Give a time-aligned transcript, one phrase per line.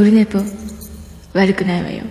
[0.00, 0.38] オルネポ
[1.34, 2.04] 悪くないわよ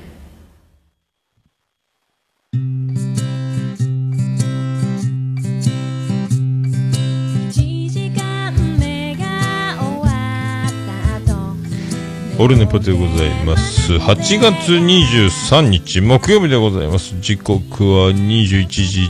[12.38, 13.94] オルネポでございます。
[13.94, 17.20] 8月23日木曜日でございます。
[17.20, 19.02] 時刻は21時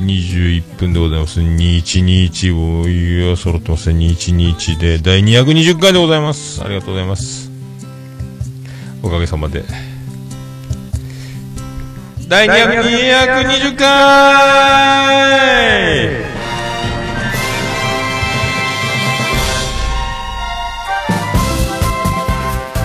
[0.62, 1.42] 21分でございます。
[1.42, 4.06] 211を、いや、揃ってますね。
[4.06, 6.64] 211で第220回でございます。
[6.64, 7.49] ありがとうございます。
[9.02, 9.64] おかげさまで。
[12.28, 13.90] 第220回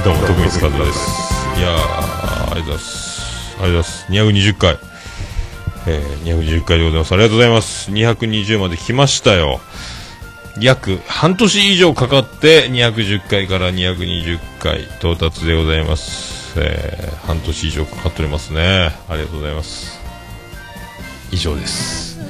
[0.05, 0.98] どうも、徳光和夫です。
[1.58, 3.56] いやー、ありがとうございます。
[3.60, 4.06] ありがとうございます。
[4.12, 4.78] 220回。
[5.86, 7.12] えー、220回でございます。
[7.12, 7.91] ありがとうございます。
[7.91, 9.60] 220まで来ましたよ。
[10.60, 16.55] 約半年以上かかって210回から220回到達でございます。
[16.56, 18.92] えー、半年以上かかっておりますね。
[19.08, 20.00] ありがとうございます。
[21.32, 22.20] 以上です。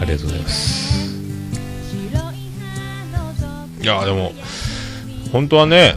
[0.00, 1.08] ありがとうございます。
[3.80, 4.32] いやでも、
[5.30, 5.96] 本当はね、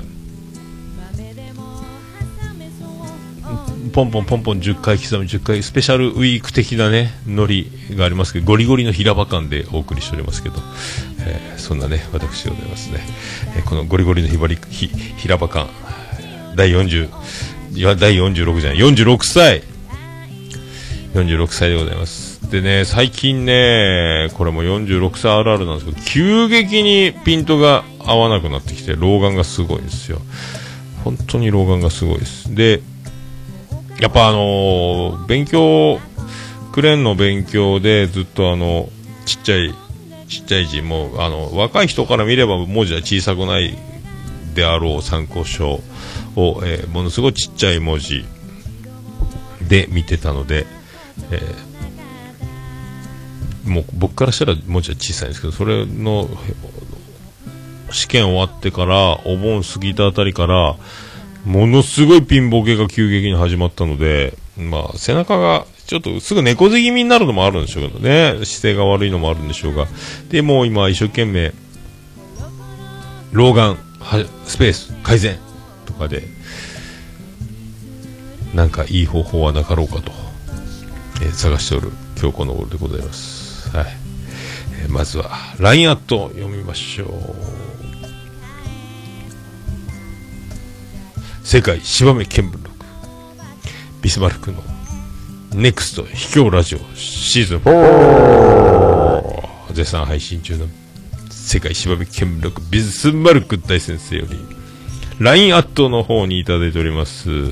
[3.92, 10.56] ポンポンポンポン10回刻み10回スペシャルウィーク的なねノリがありますけどゴリゴリの平場感でお送りしておりますけど、
[11.26, 13.00] えーそんなね私でございますね、
[13.56, 15.70] えーこのゴリゴリのひばりひ平場感
[16.56, 17.10] 第40
[17.74, 19.64] いや第46じゃない46歳。
[21.14, 22.50] 46歳でございます。
[22.50, 30.20] でね最近ねこれも46歳あるあるなんですけど急激にピントが合わなくなってきて老眼がすごいんですよ。
[31.04, 32.54] 本当に老眼がすごいです。
[32.54, 32.82] で
[34.02, 36.00] やっぱあのー勉強、
[36.72, 38.90] クレーンの勉強でずっとあの、
[39.28, 39.76] ちっちゃい、
[40.28, 43.78] ちっちゃい字も、あの、若い人から見れば文字は小さくない
[44.56, 45.82] であろう参考書
[46.36, 48.26] を、えーものすごいちっちゃい文字
[49.70, 50.66] で見てたので、
[51.30, 51.72] えー
[53.70, 56.28] もう僕からしたら文字は小さいんですけど、それの、
[57.92, 60.76] 試験終わってから、お盆過ぎたあたりから、
[61.46, 69.88] ものすごいピンボケが急激に始まったので、まあ、背中が、ちょっとすぐ猫背気味になるのもあるんでしょうけどね、姿勢が悪いのもあるんでしょうが、
[70.30, 71.54] で、もう今一生懸命、
[73.32, 73.78] 老眼、
[74.46, 75.38] スペース、改善
[75.86, 76.24] とかで、
[78.54, 80.12] なんかいい方法はなかろうかと、
[81.22, 83.76] えー探しておる今日この頃でございます。
[83.76, 83.86] はい。
[84.84, 87.71] えーまずは、LINE アット読みましょう。
[91.44, 92.70] 世界芝目見聞録。
[94.02, 94.62] ビスマルクの
[95.54, 100.66] ネクスト秘境ラジオシーズン4絶賛配信中の
[101.30, 104.38] 世界芝目見聞録ビスマルク大先生より
[105.20, 107.52] LINE アットの方にいただいております。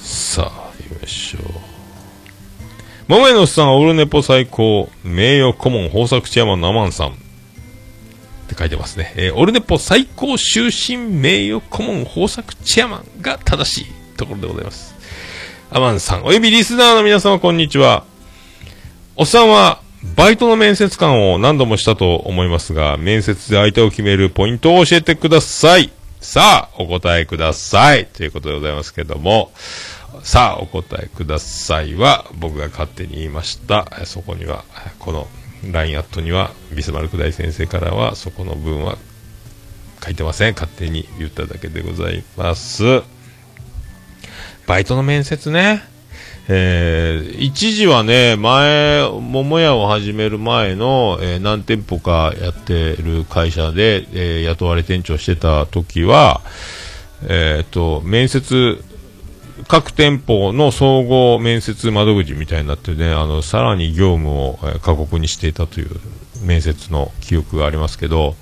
[0.00, 1.42] さあ読みましょう。
[3.08, 4.88] 桃屋のおっさんオルネポ最高。
[5.04, 7.29] 名誉顧問豊作チェアマンのアマンさん。
[8.50, 9.12] って書いてますね。
[9.16, 14.94] えーオルネポ最高終身名誉顧問豊作チェアマンが正しいところでございます。
[15.70, 18.04] アマンさん、およびリスナーの皆様こんにちは。
[19.14, 19.80] おっさんは、
[20.16, 25.92] バイトの面接官を何度もしたと思いますが、面接で相手を決めるポイントを教えてください。
[26.20, 28.06] さあ、お答えください。
[28.06, 29.52] ということでございますけども、
[30.24, 33.86] さあ、お答えくださいは、僕が勝手に言いました。
[34.06, 34.64] そこには、
[34.98, 35.28] この
[35.64, 38.96] LINE アットには、ビスマルク大先生からは、そこの文は
[40.04, 40.54] 書いてません。
[40.54, 43.02] 勝手に言っただけでございます。
[44.66, 45.82] バイトの面接ね。
[46.48, 56.40] えー一時はね、前、桃屋を始める前の、えー何店舗かやってる会社で、えー雇われ店長してた時は、
[57.28, 58.82] えっ、と、面接、
[59.70, 65.90] 各店舗の総合面接窓口みたいになってね、あの、さらに業務を過酷にしていたという
[66.42, 68.34] 面接の記憶がありますけど、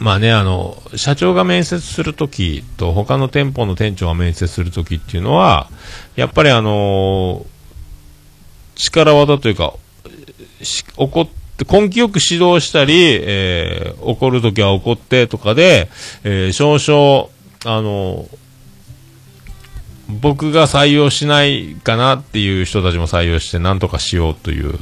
[0.00, 5.70] まあね、あの、社長が面接するときと、他の店舗の店長が面接するときっていうのは、
[6.16, 7.46] やっぱりあの
[8.74, 9.74] 力技というか、
[10.62, 15.88] し怒って、根気よく指導したり、えー怒るときは怒ってとかで、
[16.24, 17.28] えー少々、
[17.66, 18.26] あの
[20.20, 24.78] 僕が採用しないかなっていう人たちも採用して、なんとかしようという、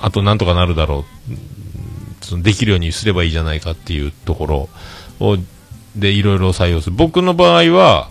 [0.00, 4.68] あとなんとかなるだろう、そのできるようにすればいいじゃないかっていうところ
[5.20, 5.38] を、
[5.96, 6.96] で、いろいろ採用する。
[6.96, 8.10] 僕の場合は、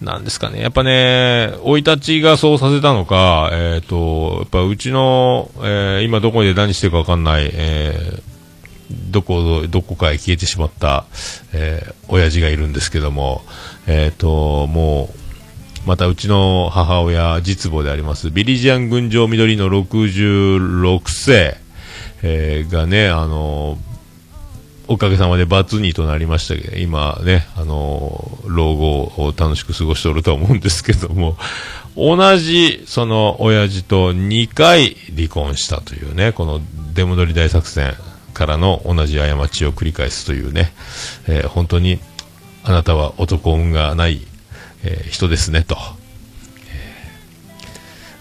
[0.00, 0.60] なんですかね。
[0.60, 8.22] やっぱね、生い立ちがそうさせたのか、えっ、と、やっぱうちの、えー今どこで何してるかわかんない、えー
[9.10, 11.06] どこ、どこかへ消えてしまった、
[11.52, 13.42] えー親父がいるんですけども、
[13.86, 15.10] えっ、と、も
[15.84, 21.56] う、またうちの母親、実母であります、ビリジアン群青緑の66世、
[22.22, 23.76] えーがね、あの
[24.86, 31.36] おかげさまでバツ2となりましたけど、今ね、あの老後を楽しく過ごしておると思うんですけども、
[31.96, 36.60] 同じ、その、親父と2回離婚したというね、この
[36.92, 37.94] 出戻り大作戦
[38.34, 40.72] からの同じ過ちを繰り返すというね、
[41.28, 41.98] えー本当に、
[42.66, 44.22] あなたは男運がない、
[44.84, 45.76] えー人ですね、と。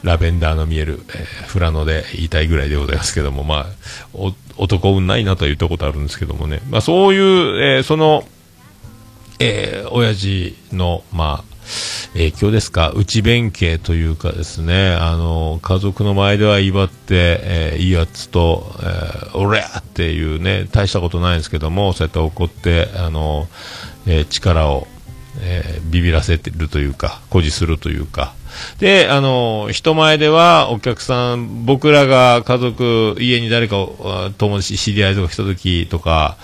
[0.04, 8.26] ラベンダーの見える、えー富良野で言いたいぐらいでございますけども、まあ、男運ないなとは言ったことあるんですけどもね、まあそういう、えーその、
[9.40, 11.54] えー親父の、まあ、
[12.14, 23.48] 影響ですか、内弁慶というかですね、あの、家族の前では威張って、えーいいやつと、えー、おりゃっていうね、大したことないんですけども、そうやって怒って、あの、
[24.08, 24.88] えー力を、
[25.42, 28.34] えービビらせてるというか、誇示するというか、
[28.80, 36.38] で、あの、人前ではお客さん、僕らが家族、家に誰かを、友達、知り合いとか来た時とか、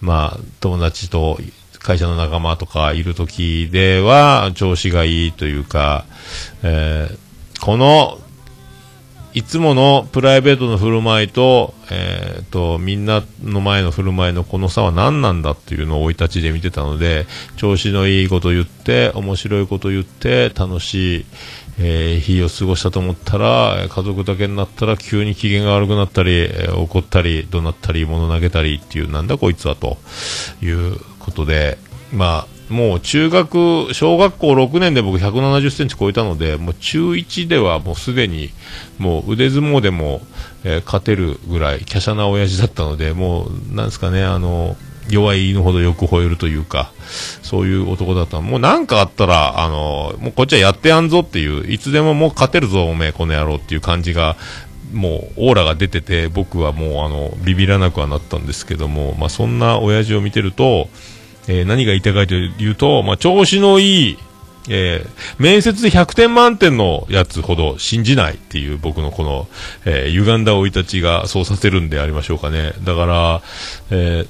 [0.00, 1.38] まあ、友達と
[1.78, 6.04] 会社の仲間とかいる時では、調子がいいというか、
[6.62, 7.26] えー
[7.60, 8.18] この、
[9.36, 17.26] いつものプライベートの振る舞いと、えーと、みんなの前の振る舞いのこの差は何なんだっていうのを生い立ちで見てたので、
[17.58, 21.26] 調子のいいこと言って、面白いこと言って、楽しい、
[21.78, 29.98] えー日を過ごしたと思ったら、家族だけになったら急に機嫌が悪くなったり、えー怒ったり、怒鳴ったり、物投げたりっていう、なんだこいつはと
[30.62, 31.76] いうことで、
[32.10, 38.50] まあ、もう中学、小学校6年で僕170センチ超えたので、もう中1ではもうすでに、
[38.98, 40.20] もう腕相撲でも、
[40.64, 44.76] えー勝てるぐらい、華奢な親父だったので、もう、なんですかね、あの、
[45.08, 46.90] 弱い犬ほどよく吠えるというか、
[47.42, 54.36] そういう男だったもうなんかあったら、あの、もうこっちはやってやんぞっていう、いつでももう勝てるぞ、おめえ、この野郎っていう感じが、
[54.92, 60.88] もうオーラが出てて、僕はもうあの、ビビらなくはなったんですけども、まあそんな親父を見てると、
[61.48, 64.18] えー何が言いたいかというと、まあ調子のいい、
[64.68, 69.48] えー面接で100点満点のやつほど信じないっていう僕のこの、
[69.84, 72.72] えー歪んだ生い立ちがそうさせるんでありましょうかね。
[72.84, 73.42] だから、
[73.90, 74.28] えー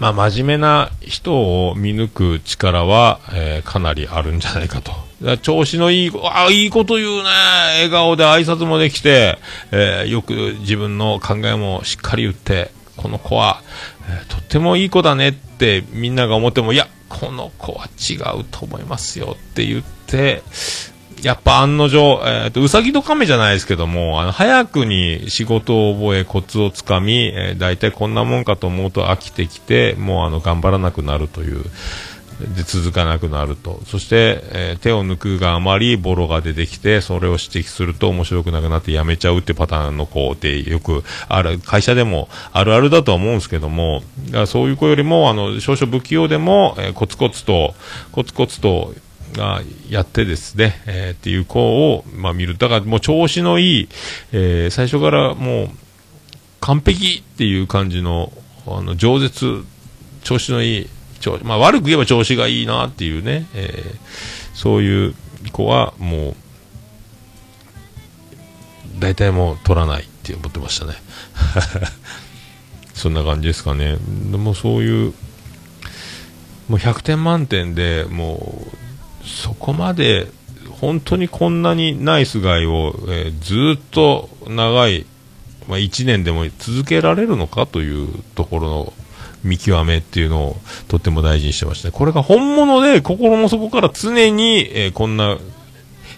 [0.00, 4.92] まあ、真面目な人を見抜く力は、えーかなりあるんじゃないかと。
[5.42, 7.22] 調子のいい、あいいこと言うね。
[7.76, 9.38] 笑顔で挨拶もできて、
[9.70, 13.62] えーよく自分の考えもしっかり言って、この子は、
[14.28, 20.42] とってもいい子だねってみんなが思っても、いや、この子は違うと思いますよって言って、
[21.22, 31.64] やっぱ案の定、えーと、うさぎと亀じゃないですけども、あの、早くに仕事を覚え、コツをつかみ、えー、大体こんなもんかと思うと飽きてきて、もうあの、頑張らなくなるという、
[32.40, 33.80] で、続かなくなると。
[33.86, 44.02] そして、えー手を抜くがあまりボロが出てきて、それを指摘すると面白くなくなってやめちゃうってパターンの子ってよくある、会社でもあるあるだとは思うんですけども、
[44.46, 47.74] そういう子よりも、あの、少々不器用でも、えーコツコツと、
[48.12, 48.94] コツコツと、
[49.34, 52.56] がやってですね、えーっていう子を、まあ、見る。
[52.56, 53.88] だからもう調子のいい、
[54.32, 55.68] えー最初からもう
[56.60, 58.32] 完璧っていう感じの、
[58.66, 59.64] あの、饒舌、
[60.22, 60.88] 調子のいい、
[61.24, 65.14] 調まあ、悪く言えば調子がいいなっていうね、えーそういう
[65.50, 66.36] 子はもう、
[69.00, 70.92] 大体もう取らないって思ってましたね。
[72.94, 73.96] そんな感じですかね。
[74.30, 75.12] でもそういう、
[76.68, 78.64] もう100点満点でも
[79.24, 80.28] う、そこまで、
[80.70, 85.04] 本当にこんなにナイスガイを、えーずっと長い、
[85.66, 88.92] まあ、1年でも続けられるのかというところの
[89.44, 90.56] 見極めっていうのを
[90.88, 91.92] とっても大事にしてました。
[91.92, 95.38] これが本物で心の底から常に、えーこんな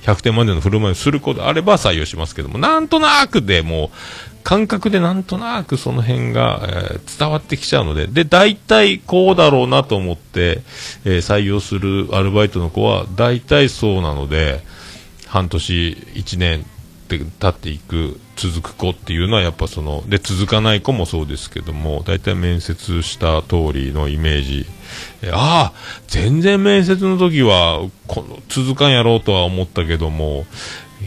[0.02, 3.90] 100点満点の振る舞いをする子であれば採用しますけども、なんとなくでもう、
[4.44, 10.62] 感覚でなんとなくその辺が、えー伝わってきちゃうので、で、大体こうだろうなと思って、
[11.04, 14.60] えー採用するアルバイトの子は大体そうなので、
[15.26, 16.64] 半年、1年
[17.06, 24.66] って経っていく、続く子っていうのはやっぱその、で、続かない子もそうですけども、大体面接した通りのイメージ、
[25.32, 30.44] ああ、全然面接の時は、この、続かんやろうとは思ったけども、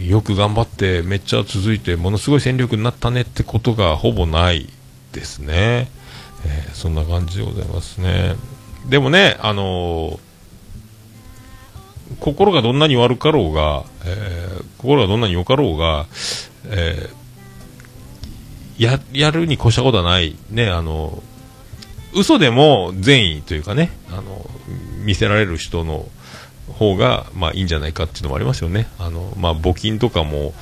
[0.04, 4.68] よく頑張って、めっちゃ続いて、ものすごい戦力になったねってことがほぼない
[5.12, 5.88] ですね。
[6.46, 8.34] えーそんな感じでございますね。
[8.88, 10.18] でもね、あのー
[12.18, 14.29] 心がどんなに悪かろうが、え
[14.82, 16.06] 心がどんなに良かろうが、
[16.66, 17.20] えー
[18.80, 20.36] や、やるに越したことはない。
[20.50, 21.22] ね、あの、
[22.14, 24.48] 嘘でも善意というかね、あの、
[25.04, 26.08] 見せられる人の
[26.78, 28.88] 方が、まあいいんじゃないかっていうのもありますよね。
[28.98, 30.54] あの、まあ募金とかも、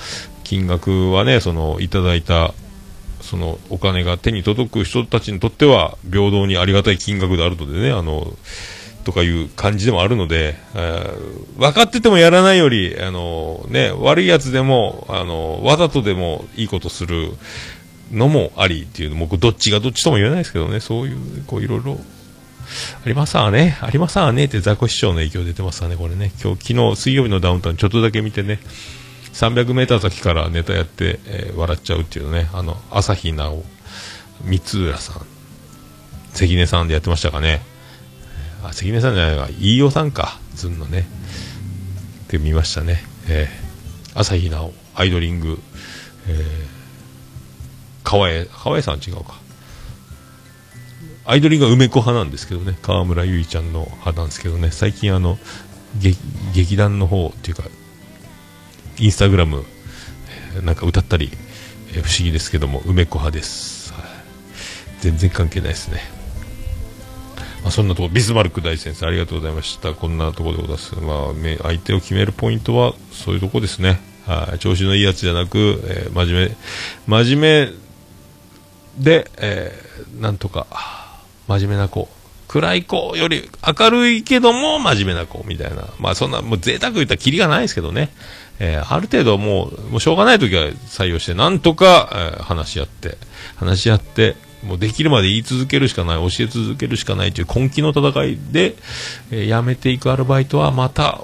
[0.42, 2.54] 金額はね、その、いただいた、
[3.20, 8.32] そのお金が手に届く人たちにとっては平等にありがたい金額であるのでね、あの、
[9.08, 17.32] とかいう感じでもあるので、えー分かっててもやらないより、あのね、悪いやつでも、あのわざとでもいいことする
[18.12, 21.98] のもありっていうのも、どっちがどっちとも言えないですけどね、そういう、こういろいろ、
[23.02, 24.44] ありますわね、ありますわね。
[24.44, 26.30] ってザコ師匠の影響出てますわね、これね。
[26.42, 28.60] 今日、昨日、水曜日のダウンタウンちょっとだけ見てね、
[29.32, 33.64] 300メーター先からネタやって、えー笑っちゃうっていうね、あの、朝日奈央、
[34.44, 35.22] 三浦さん、
[36.34, 37.77] 関根さんでやってましたかね。
[38.62, 41.06] あ、関根さんじゃないわ、飯尾さんか、ずんのね。
[42.24, 43.02] って見ましたね。
[43.28, 45.60] えー、朝日奈央、アイドリング、
[46.28, 46.44] えー、
[48.04, 49.38] 川江、川江さん違うか。
[51.24, 55.38] アイドリングは梅子派なんですけどね、川村ゆいちゃんの派なんですけどね、最近あの、
[56.00, 56.18] 劇
[56.54, 57.64] 劇団の方っていうか、
[58.98, 59.64] インスタグラム、
[60.62, 61.30] なんか歌ったり、
[61.92, 63.94] えー不思議ですけども、梅子派です。
[65.00, 66.17] 全然関係ないですね。
[67.62, 69.92] まあ、そんなとこビスマルク大先生ありがとうございました。
[69.92, 70.94] こんなところでございます。
[70.96, 74.00] まあ、相手を決めるポイントはそういうとこですね。
[74.26, 76.50] はい調子のいいやつじゃなく、えー真面
[77.06, 77.72] 目、真面目
[79.02, 80.66] で、えーなんとか、
[81.46, 82.08] 真面目な子。
[82.46, 85.84] 暗い子より明るいけども真面目な子みたいな。
[85.98, 88.10] まあそんな、もう贅沢言ったらキリがないですけどね。
[88.58, 93.16] えーある程度もう、もうしょうがない時は採用して、なんとか、えー話し合って、
[93.56, 98.76] 話し合って、もうできるまで言い続けるしかない、教え続けるしかないという根気の戦いで、
[99.30, 101.20] えー辞めていくアルバイトはまた、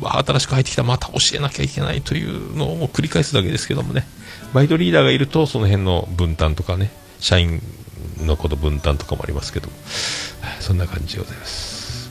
[0.00, 4.06] 新しく入ってきたまた教えなきゃいけないというのを繰り返すだけですけどもね。
[4.52, 7.60] バイトリーダーがいると、その辺の分担とかね、社員
[8.18, 9.68] のこと分担とかもありますけど、
[10.60, 12.10] そんな感じでございます。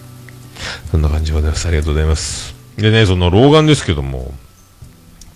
[0.91, 1.67] そんな感じでございます。
[1.67, 2.55] ありがとうございます。
[2.77, 4.33] でね、その老眼ですけども、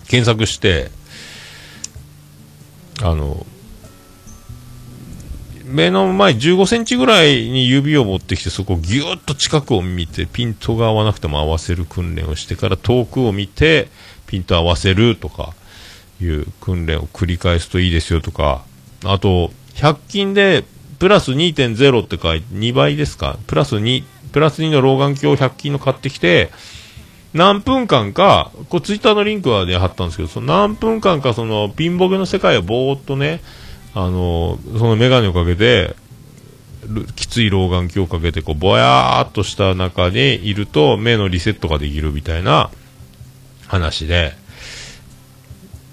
[0.08, 0.92] 検索して、
[3.02, 3.46] あの、
[5.72, 13.90] 目の前15センチぐらいに指を持ってきて、そこをギューッと近くを見て、ピントが合わなくても合わせる訓練をしてから遠くを見て、
[14.28, 15.54] ピント合わせるとか
[16.22, 18.64] いう訓練を繰り返すといいですよとか、
[19.04, 20.64] あと、100均で
[21.00, 23.38] プラス2.0って書いて、2倍ですか？
[23.48, 26.52] プラス2、プラス2の老眼鏡を100均の買ってきて、
[27.34, 33.42] 何分間か、こうツイッターのリンクはで貼ったんですけど、その何分間かそのピンボケの世界をぼーっとね、
[33.94, 35.96] あの、そのメガネをかけて、
[37.16, 42.72] きつい老眼鏡をかけて、こう、ぼやーっとした中にいると、目のリセットができるみたいな
[43.68, 44.34] 話で、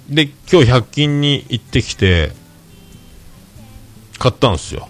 [0.09, 2.33] で、今日100均に行ってきて、
[4.19, 4.89] 買ったんですよ。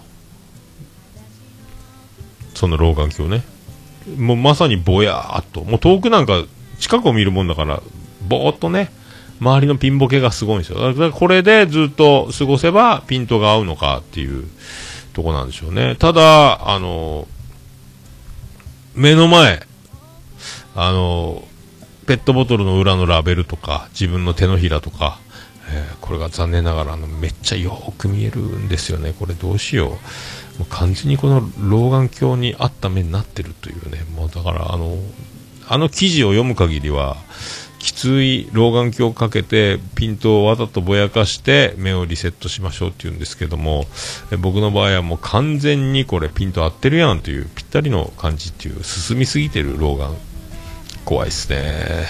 [2.55, 3.43] その老眼鏡ね。
[4.17, 5.63] もうまさにぼやーっと。
[5.63, 6.43] もう遠くなんか
[6.79, 7.81] 近くを見るもんだから、
[8.27, 8.91] ぼーっとね、
[9.39, 10.79] 周りのピンボケがすごいんですよ。
[10.79, 14.47] だからこれでずっと過ごせばピントが合うのかっていう
[15.13, 15.95] とこなんでしょうね。
[15.95, 17.27] ただ、あの、
[18.95, 19.65] 目の前、
[20.75, 21.43] あの、
[22.05, 25.19] ペットボトルの裏のラベルとか、自分の手のひらとか、
[25.71, 29.13] えーこれが残念ながらあのめっちゃよーく見えるんですよね。
[29.13, 29.89] これどうしよう。
[29.89, 29.97] も
[30.61, 34.03] う完全にこの老眼鏡に合った目になってるというね。
[34.15, 34.97] もうだからあの、
[35.67, 37.17] あの記事を読む限りは、
[37.79, 43.85] きつい老眼鏡をかけてピントをわざとぼやかして目をリセットしましょうっていうんですけども
[44.39, 50.13] 僕の場合はもう完全にこれピント合ってるやんというぴったりの感じっていう進みすぎてる老眼
[51.05, 52.05] 怖いですね。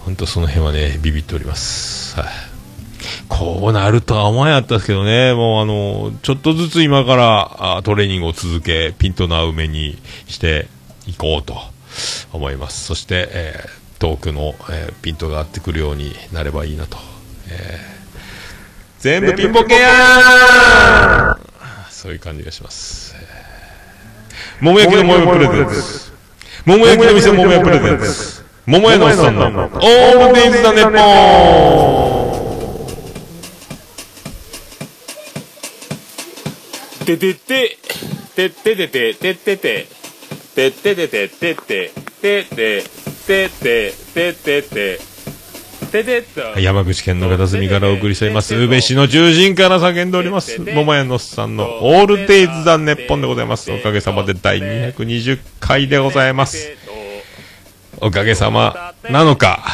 [0.00, 2.20] 本当その辺はねビビっております。
[2.20, 2.28] はい。
[3.28, 10.68] こうなるとは思わなかったですけどね、もうあの、ちょっとずつ今からトレーニングを続け、ピントの合う目にして
[11.06, 11.56] いこうと
[12.32, 12.84] 思います。
[12.84, 16.98] そして、えー遠くの、えーピントが合ってくるようになればいいなと。
[17.48, 18.02] えー
[18.98, 21.36] 全部ピンボケや
[21.88, 23.14] そういう感じがします。
[24.60, 26.12] 桃焼きの桃屋プレゼンツ。
[26.66, 28.44] 桃焼きの店桃屋プレゼンツ。
[28.66, 30.98] 桃屋のおっさんのオールデイズだネッポ
[37.02, 37.78] ンててて、
[38.34, 39.86] てててて、ててて、
[40.54, 45.00] てててて、てて、てて、てて、ててて、
[45.90, 46.60] ててと。
[46.60, 48.54] 山口県の片隅からお送りしております。
[48.54, 50.60] 宇部市の獣人から叫んでおります。
[50.60, 53.70] 桃屋のさんのオールデイズ・ザ・ネッポンでございます。
[53.70, 56.76] おかげさまで第220回でございます。
[58.00, 59.64] おかげさまなのか、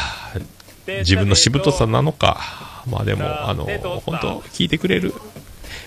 [0.87, 3.65] 自分のしぶとさなのか、まあでも、あの、
[4.05, 5.13] 本当聞いてくれる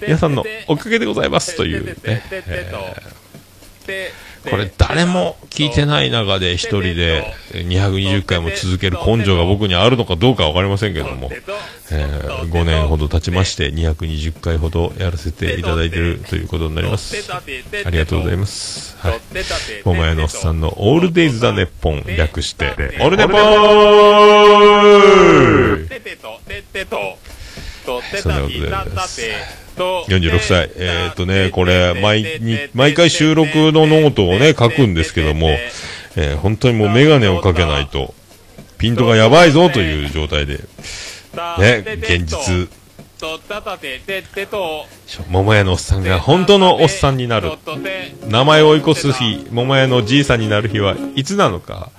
[0.01, 11.31] 皆さんのおかげでございますというね、えーこれ誰も聞いてない中で一人で220回も続ける根性が僕にあるのかどうかわかりませんけども、
[11.91, 17.17] えー、5年ほど経ちまして220回ほどやらせていただいているということになります。
[17.33, 18.97] ありがとうございます。
[18.99, 19.21] はい。
[19.85, 22.71] 桃屋のおっさんのオールデイズ・ザ・ネッポン略して、
[23.01, 23.43] オールネポー
[27.85, 28.71] そんなことで
[29.77, 30.71] 46歳。
[30.77, 35.49] えー、っとね、これ、毎に、毎回収録のノートをね、 書くんですけども、
[36.17, 38.15] えー、本当にもうメガネをかけないと、
[38.79, 40.61] ピントがやばいぞという状態で、
[41.59, 42.69] ね、現実、
[45.31, 47.53] 桃屋のおっさんが本当のおっさんになる。
[48.29, 51.91] 名前を追い越す日、桃屋のじいさんになる日はいつなのか。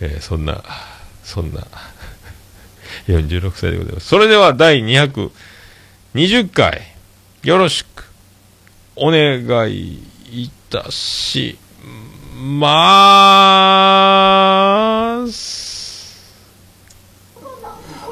[0.00, 0.64] えー、そんな、
[1.22, 1.66] そんな、
[3.08, 4.08] 46歳でございます。
[4.08, 6.95] それでは第220回、
[7.46, 8.10] よろしく
[8.96, 11.56] お願いいたし
[12.34, 16.42] まーす。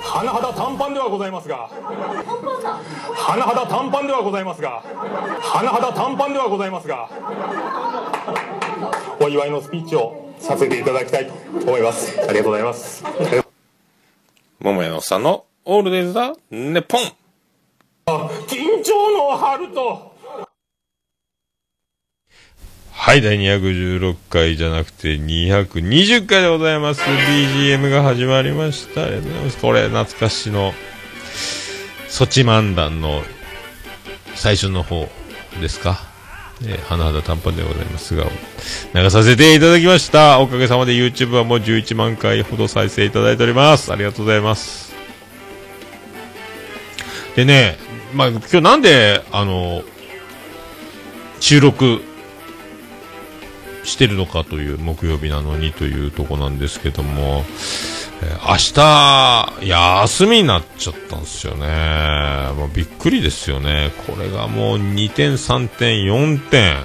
[0.05, 7.11] 甚だ短パンではございますが、甚だ短パンではございますが、甚だ短パンではございますが、
[9.19, 11.33] お祝いのスピーチをさせていただきたいと
[11.67, 12.17] 思います。
[12.21, 13.03] ありがとうございます。
[14.61, 17.01] 桃屋のおっさんのオールデイズ・ザ・ネポン
[18.07, 20.15] 緊張の春と
[22.93, 27.01] はい、第216回じゃなくて220回でございます。
[27.01, 29.05] BGM が始まりました。
[29.05, 29.59] ありがとうございます。
[29.59, 30.73] これ、懐かしの、
[32.09, 33.23] ソチ漫談の
[34.35, 35.09] 最初の方
[35.61, 35.99] ですか？
[36.63, 38.27] えー、花肌短パンでございますが、
[38.95, 40.41] 流させていただきました。
[40.41, 43.93] おかげさまで YouTube はもう11万回ほど再生いただいております。
[43.93, 44.95] ありがとうございます。
[47.35, 47.77] でね、
[48.15, 49.83] まあ、今日なんで、あの、
[51.41, 52.01] 収録
[53.83, 57.45] してるのかという木曜日なのにというとこなんですけども、
[58.23, 62.53] えー、明日、休みになっちゃったんですよね。
[62.57, 63.91] もうびっくりですよね。
[64.07, 66.77] これがもう2点、3点、4点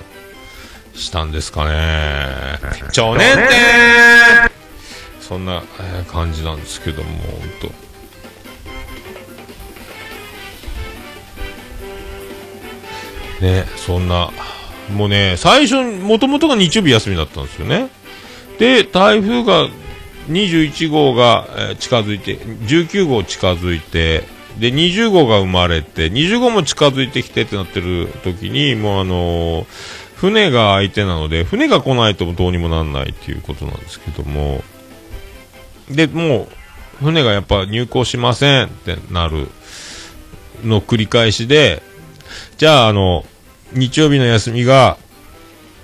[0.95, 2.59] したんですかね。
[2.91, 3.47] 超年点
[5.21, 7.09] そんな、えー、感じなんですけども、
[7.61, 7.88] 本当
[13.41, 14.31] ね、そんな、
[14.93, 17.89] もうね、最初、もともとが日曜日休みだったんですよね。
[18.57, 19.67] で、台風が
[20.29, 21.47] 21号が、
[21.79, 24.23] 近づいて、19号近づいて、
[24.59, 29.65] で、20号が生まれて、20号も近づいてきてってなってる時に、もうあのー、
[30.15, 34.63] 船が相手なので、船が来ないとどうにもなんないっていうことなんですけども、
[35.89, 36.49] で、も
[37.01, 39.47] う、船がやっぱ入港しませんってなる
[40.63, 41.81] の繰り返しで、
[42.59, 43.25] じゃあ、あの、
[43.71, 44.97] 日曜日の休みが、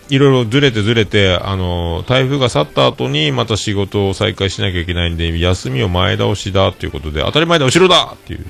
[0.09, 8.45] いろいろずれてずれて、あの台風が去った後にまた仕事を再開しなきゃいけないんで、休みを前倒しだということで、当たり前で後ろだっていう。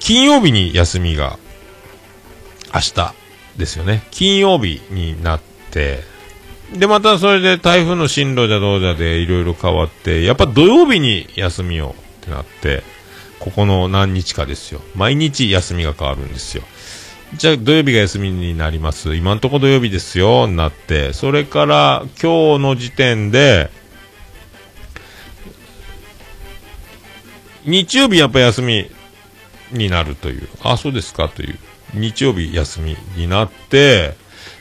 [0.00, 1.38] 金曜日に休みが、
[2.74, 3.14] 明日
[3.56, 4.02] ですよね。
[4.10, 6.00] 金曜日になって、
[6.74, 12.82] で、またそれで台風の進路じゃどうじゃでいろいろ変わって、やっぱ土曜日に休みをってなって、
[13.38, 14.80] ここの何日かですよ。
[14.96, 16.64] 毎日休みが変わるんですよ。
[17.34, 19.14] じゃあ土曜日が休みになります。
[19.16, 23.70] 今んとこ土曜日ですよ、なって、それから今日の時点で、
[27.64, 28.90] 日曜日やっぱ休み
[29.70, 31.30] になるという、あ、そうですか。
[31.30, 31.58] という、
[31.94, 34.14] 日曜日休みになって、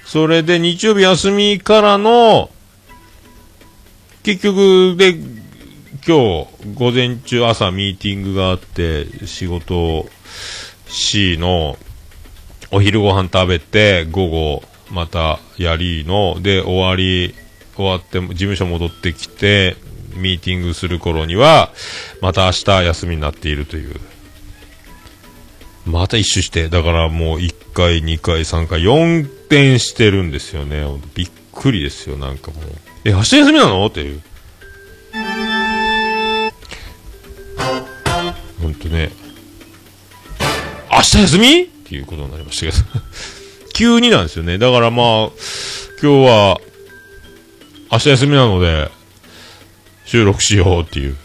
[0.06, 2.50] それで日曜日休みからの、
[4.24, 5.16] 結局で、
[6.08, 10.08] 今日午前中朝ミーティングがあって、仕事
[10.88, 11.78] C の
[12.72, 17.36] お昼ご飯食べて、午後、またやりの、で、終わり、
[17.76, 19.76] 終わって、事務所戻ってきて、
[20.16, 21.72] ミーティングする頃には、
[22.22, 24.00] また明日休みになっているという。
[25.86, 30.86] また一周して、だからもう1回、2回、3回、4点してるんですよね。
[31.16, 32.64] びっくりですよ、なんかもう。
[33.04, 33.86] え、明日休みなの？
[33.88, 34.22] っていう。
[38.62, 39.12] ほんとね。
[40.92, 41.71] 明日休み？
[41.92, 43.06] ていうことになりましたけど
[43.76, 44.58] 急になんですよね。
[44.58, 45.30] だからまあ、
[46.02, 46.62] 今日は、
[47.92, 48.90] 明日休みなので、
[50.06, 51.16] 収録しようっていう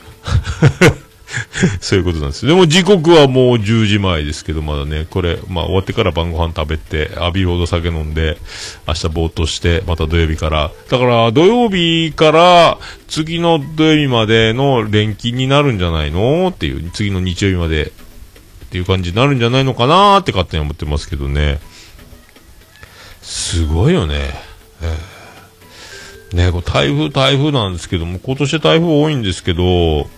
[1.80, 2.46] そういうことなんです。
[2.46, 8.38] でも時刻はもう10時前ですけど、まだね、これ、まあ終わってから晩ご飯食べて、浴びるほど酒飲んで、
[8.86, 10.70] 明日ぼーっとして、また土曜日から。
[10.88, 17.92] だから土曜日から次の土曜日までの連勤になるんじゃないのっていう、次の日曜日まで
[18.66, 21.60] っていう感じになるんじゃないのかなーって勝手に思ってますけどね。
[23.22, 24.30] すごいよね。
[24.82, 25.16] えー
[26.32, 30.08] ね、こ台風、台風なんですけども、今年台風多いんですけど、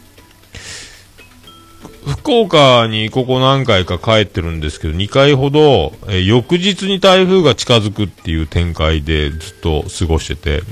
[2.06, 10.62] 福岡にここ何回か帰ってるんですけど、2回ほど、え翌日に台風が近づくっていう展開でずっと過ごしてて、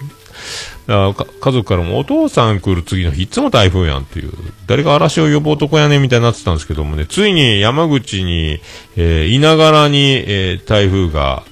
[0.86, 4.32] だから家族からもお父さん来る次の日いつも台風やんっていう、
[4.66, 8.60] 誰が嵐を呼ぶ男やねんみたいになってたんですけどもね、ついに山口に、
[8.96, 11.42] えーいながらに、えー台風が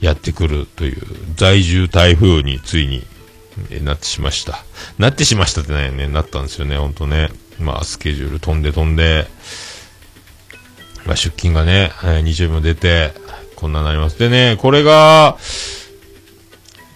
[0.00, 1.00] やってくるという、
[1.36, 3.02] 在住台風についに、
[3.70, 4.62] えーなってしました。
[4.98, 7.30] なってしましたってないね、なったんですよね、ほんとね。
[7.58, 9.26] まあ、スケジュール飛んで飛んで、
[11.06, 13.14] まあ、出勤がね、えー日曜日も出て、
[13.56, 14.18] こんなになります。
[14.18, 15.38] でね、これが、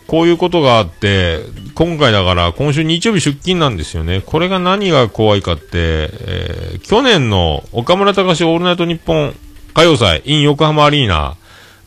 [0.06, 1.40] こういうことがあって、
[1.74, 4.22] 今回だから、今週日曜日出勤なんですよね。
[4.24, 9.34] これが何が怖いかって、えー去年の岡村隆史オールナイトニッポン
[9.70, 11.36] 歌謡祭 in 横浜アリーナ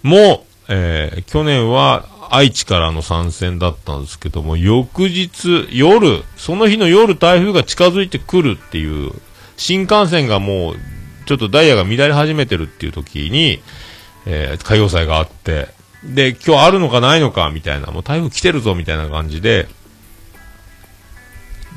[0.04, 9.14] も、えー去年は愛知からの参戦だったんですけども、翌日、夜、その日の夜台風が近づいてくるっていう、
[9.58, 10.76] 新幹線がもう、
[11.26, 13.62] ちょっとダイヤが乱れ始めてるっていう時に、
[14.26, 15.70] えー歌謡祭があって、
[16.04, 19.68] で、今日あるのかないのかみたいな、もう台風来てるぞみたいな感じで、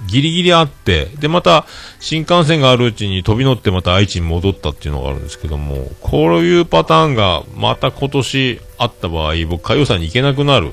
[0.07, 1.67] ギリギリあって、で、また、
[2.01, 10.73] 新幹線があるうちに飛び乗ってまた愛知に戻ったっていうのがあるんですけども、こういうパターンがまた今年あった場合、僕、歌謡祭に行けなくなる。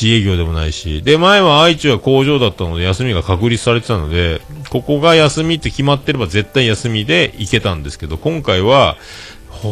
[0.00, 1.02] 自営業でもないし。
[1.02, 8.96] で、前は愛知は工場だったので休みが確立されてたので、ここが休みって決まってれば絶対休みで行けたんですけど、今回は、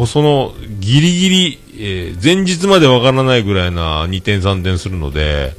[0.07, 5.55] その、ギリギリ、えー前日までわからないぐらいな2点3点するので、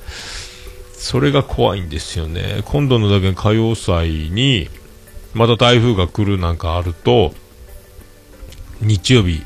[0.94, 2.62] それが怖いんですよね。
[2.66, 4.70] 今度のだけ歌謡祭に、
[5.34, 7.34] また台風が来るなんかあると、
[8.82, 9.44] 日曜日、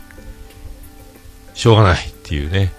[1.53, 2.73] しょうがないっていうね。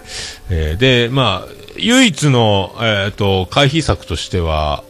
[0.49, 4.83] えーで、まあ、唯一の、えっ、と、回避策としては、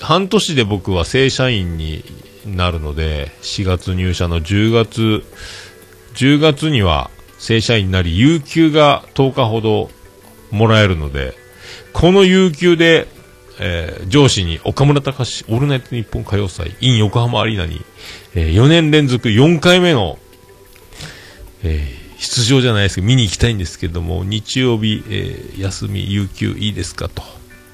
[0.00, 2.04] 半年で僕は正社員に
[2.46, 5.24] なるので、4月入社の10月、
[6.20, 9.88] 10月には正社員になり、有給が10日ほど
[10.50, 11.32] もらえるので、
[11.94, 13.08] この有給で、
[13.58, 17.80] えー上司に岡村隆史オールナイトニッポン歌謡祭 in 横浜アリーナに、
[18.34, 20.18] え4年連続4回目の、
[21.62, 27.22] えー出場じゃないですけど、見に行きたいんですけども、日曜日、えー休み、有給いいですかと。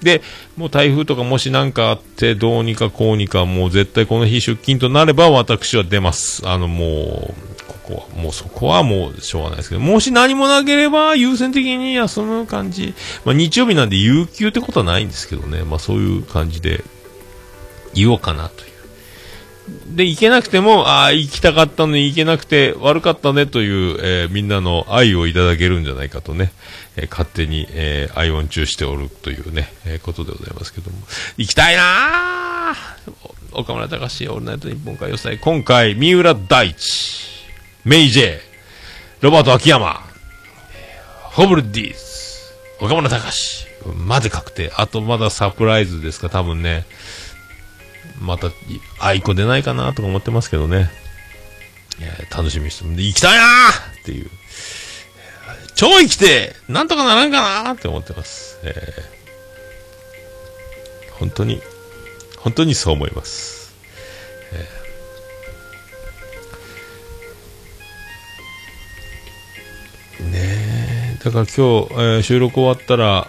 [0.02, 0.22] で、
[0.56, 6.48] もう台風とかもし何かあって、どうにかこうにか、もう絶対この日出勤となれば、私は出ます。
[6.48, 7.55] あの、もう、
[7.86, 12.94] こは、もうそこはもうしょうがないですけど、もし何もなければ、優先的に休む感じ。
[13.24, 16.82] まあ、日曜日なんで有給ってことはないんですけどね、まあ、そういう感じで、
[17.94, 19.96] 言おうかなという。
[19.96, 26.52] で、行けなくても、ああ、行きたかったのに行けなくて悪かったねという、えーみんなの愛をいただけるんじゃないかとね、
[26.96, 30.98] えー勝手に、えー愛音中しておるというね、えーことでございますけども。
[31.36, 35.38] 行きたいなー岡村隆史、オールナイトニッポン歌謡祭。
[35.38, 37.25] 今回、三浦大知、
[37.86, 38.40] メイジェイ、
[39.20, 40.00] ロバート秋山、
[41.22, 44.72] ホブルディーズ、岡村隆史、まで確定。
[44.76, 46.84] あとまだサプライズですか、多分ね。
[48.20, 48.50] また、い
[48.98, 50.90] あいこ出ないかなとか思ってますけどね。
[52.00, 54.30] いや楽しみにしてで行きたいなーっていう。
[55.76, 58.58] 超生きてなんとかならんかなーって思ってます。
[58.64, 59.16] えー
[61.18, 61.62] 本当に、
[62.36, 63.55] 本当にそう思います。
[70.20, 73.28] ねえ、だから今日、えー収録終わったら、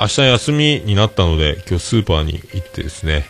[0.00, 3.24] 明日休みになったので、今日スーパーに行ってですね、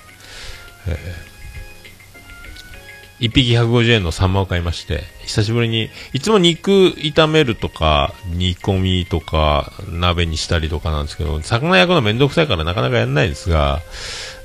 [3.20, 13.80] 1匹150円のサンマを買いまして、久しぶりに、いつも肉炒めるとか、煮込みとか、鍋にしたりとかなんですけど、魚焼くのめんどくさいからなかなかやんないんですが、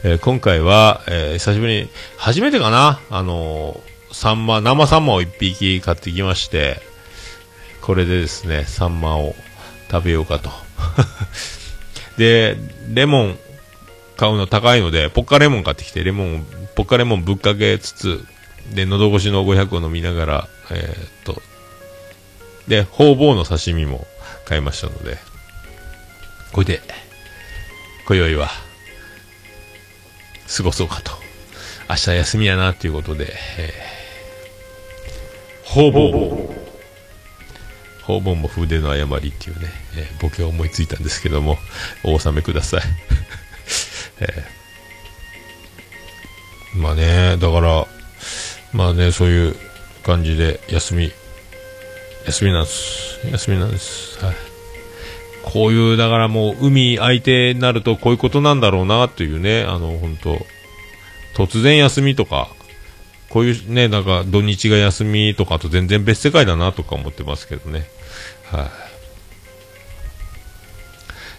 [0.04, 6.82] えー今回は、えー久しぶりに、初めてかなあのーサンマ、生サンマを1匹買ってきまして、
[7.82, 9.36] これでですね、サンマを
[9.92, 10.52] 食べようかと。
[12.18, 12.58] で、
[12.94, 13.40] レモン
[14.18, 18.26] 買うの高いので、ポッカレモン買ってきて、レモン、ポッカレモンぶっかけつつ、
[18.74, 21.42] で、喉越しの500を飲みながら、えーっと、
[22.68, 24.06] で、ホウボウの刺身も
[24.46, 25.18] 買いましたので、
[26.52, 26.82] これで、
[28.06, 28.50] 今宵は、
[30.56, 31.12] 過ごそうかと。
[31.90, 36.61] 明日休みやなっていうことで、えー、ホウボウ。
[38.12, 41.58] ホウボウも筆の誤りっていうね、えーボケを思いついたんですけども、
[42.04, 42.82] お納めください。
[44.20, 47.88] えーまあね、だから、
[48.74, 49.56] まあね、そういう
[50.04, 51.12] 感じで、休み、
[52.26, 53.20] 休みなんです。
[53.30, 54.24] 休みなんです。
[54.24, 54.36] はい。
[55.44, 60.46] こういう、だからもう、海相手になるとこういうことなんだろうな、というね、あの、本当
[61.36, 62.50] 突然休みとか、
[63.30, 67.86] こういうね、なんか土日が休みとかと全然別世界だなとか思ってますけどね。
[68.52, 68.70] はい、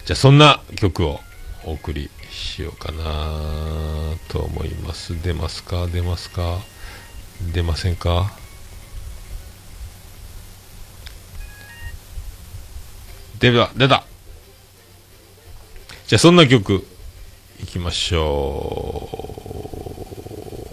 [0.05, 1.19] じゃあそんな曲を
[1.63, 3.03] お送りしようかな
[4.29, 5.21] と思います。
[5.21, 5.85] 出ますか？
[5.87, 6.59] 出ますか？
[7.53, 8.35] 出ませんか？
[13.39, 14.03] 出た出た。
[16.07, 16.87] じゃあそんな曲
[17.61, 19.09] いきましょ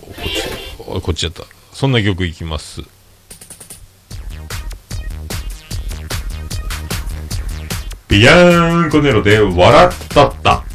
[0.09, 0.20] う。
[0.20, 1.03] こっち。
[1.03, 1.44] こっちやった。
[1.72, 2.83] そんな曲いきます。
[8.11, 10.69] ビアーンコネロで笑ったった。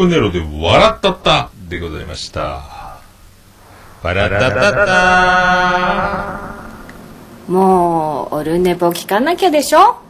[0.00, 2.62] コネロで笑ったったでございました。
[4.02, 4.52] 笑ったったっ
[4.86, 6.54] た
[7.52, 10.00] もうオルネポ聞かなきゃでしょ？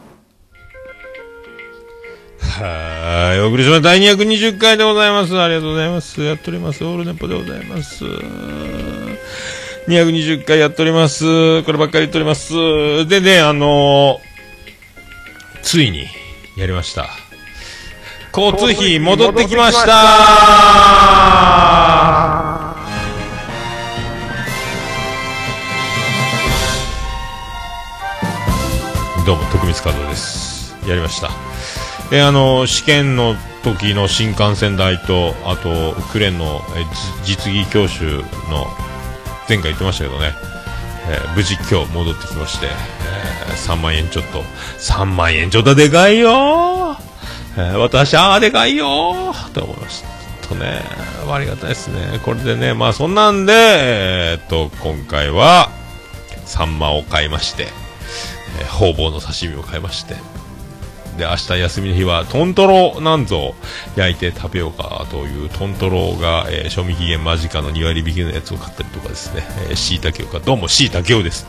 [2.39, 3.41] はーい。
[3.41, 3.89] お送りしました。
[3.89, 5.37] 第220回でございます。
[5.37, 6.21] ありがとうございます。
[6.21, 6.85] やっております。
[6.85, 8.05] オールネポでございます。
[9.89, 11.63] 220回やっております。
[11.63, 12.53] こればっかり言っております。
[13.09, 14.23] でね、あのー
[15.63, 16.05] ついに、
[16.55, 17.09] やりました。
[18.33, 19.91] 交通費戻ってきました。
[29.25, 30.75] どうも徳光和夫です。
[30.87, 31.29] やりました。
[32.13, 36.85] えあの試験の時の新幹線代とあとクレーンのえ
[37.25, 38.17] 実技教習
[38.49, 38.65] の
[39.49, 40.31] 前回言ってましたけどね、
[41.09, 44.41] えー無事今日戻ってきまして、えー3万円ちょっと。
[44.79, 46.70] 3万円ちょっとでかいよ、
[47.57, 48.87] えー私はでかいよ。
[49.33, 50.81] ーと思いましたとね。
[51.29, 52.19] ありがたいですね。
[52.23, 55.69] これでねまあそんなんでえーっと今回は
[56.45, 57.67] サンマを買いまして、
[58.59, 60.15] えー、方々の刺身を買いまして
[61.17, 63.53] で明日休みの日はトントロなんぞ
[63.95, 69.43] 焼いて食べようかというトントロが、えー賞味期限間近の2割引きのやつを買ったりとかですね。
[69.69, 70.47] えーしいたけを買った。
[70.47, 71.45] どうもしいたけをです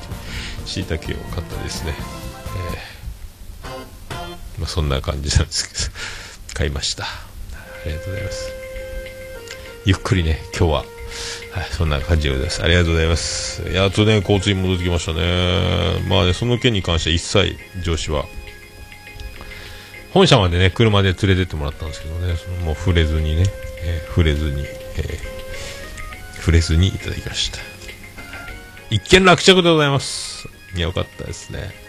[0.67, 1.95] しいたけを買ったりですね、
[4.63, 7.09] まあ、そんな感じなんですけど買いましたあ
[7.85, 8.53] りがとうございます
[9.85, 10.85] ゆっくりね今日は
[11.53, 12.63] はい、そんな感じでございます。
[12.63, 13.63] ありがとうございます。
[13.71, 16.01] やっとね、交通に戻ってきましたね。
[16.09, 18.25] まあね、その件に関しては一切上司は、
[20.15, 23.45] 本社までね、車で連れてってもらったんですけどね、そのもう触れずにね、
[23.85, 25.43] えー触れずに、えー
[26.37, 27.59] 触れずにいただきました。
[28.91, 30.49] 一見落着でございます。
[30.75, 31.82] いや、よかったですね。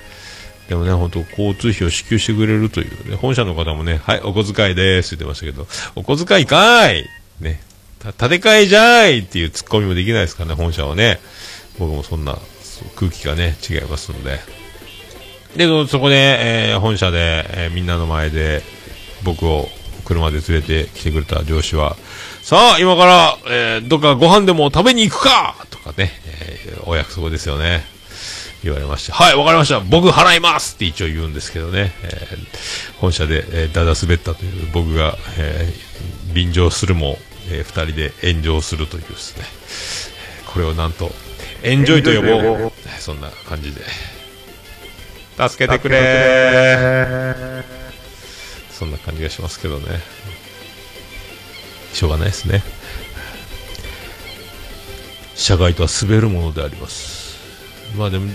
[0.69, 7.06] でもね、本当交通費を支給してくれるという、ね、本社の方もね、はい、お小遣いですって言ってましたけど、お小遣いかーい
[7.41, 7.62] ね、
[7.99, 11.19] た建て替えじゃーいっていうツッコミもできないですからね、本社はね。
[11.80, 12.38] 僕もそんな
[12.95, 14.39] 空気がね、違いますので。
[15.58, 18.62] で、そそこで、えー本社で、えーみんなの前で
[19.23, 19.69] 僕を
[20.06, 21.95] 車で連れてきてくれた上司は、
[22.41, 27.84] さあ、今から、えーどっかご飯でも食べに行くかとかね、えーお約束ですよね。
[28.63, 29.80] 言われまして、はい、わかりました。
[29.80, 37.17] 僕払いますって一応言うんですけどね、えー本社で、えーだだ滑ったという僕が、えー便乗するも、
[37.49, 39.43] えー二人で炎上するというですね、
[40.54, 41.12] これをなんと、
[41.63, 42.71] エンジョイと呼ぼう。
[42.99, 43.82] そんな感じで。
[45.38, 47.34] 助けてくれ
[48.71, 49.99] そんな感じがしますけどね。
[51.93, 52.63] しょうがないですね。
[55.36, 57.23] 社外とは滑るものであります。
[57.97, 58.27] まあでも、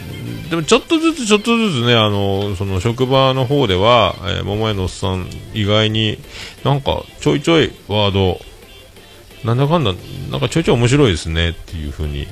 [0.50, 6.18] でもちょっとずつちょっとずつね、あの、その職場の方では、えー、桃屋のおっさん意外に
[6.64, 8.40] なんかちょいちょいワード、
[9.44, 9.94] なんだかんだ、
[10.30, 12.26] なんかちょいちょい面白いですねっていう風に、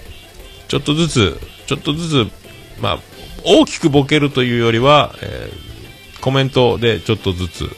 [0.69, 2.31] ちょっとずつ、ちょっとずつ、
[2.81, 2.99] まあ、
[3.45, 5.67] 大きくボケるというよりは、えー
[6.27, 7.71] コメントでちょっとずつ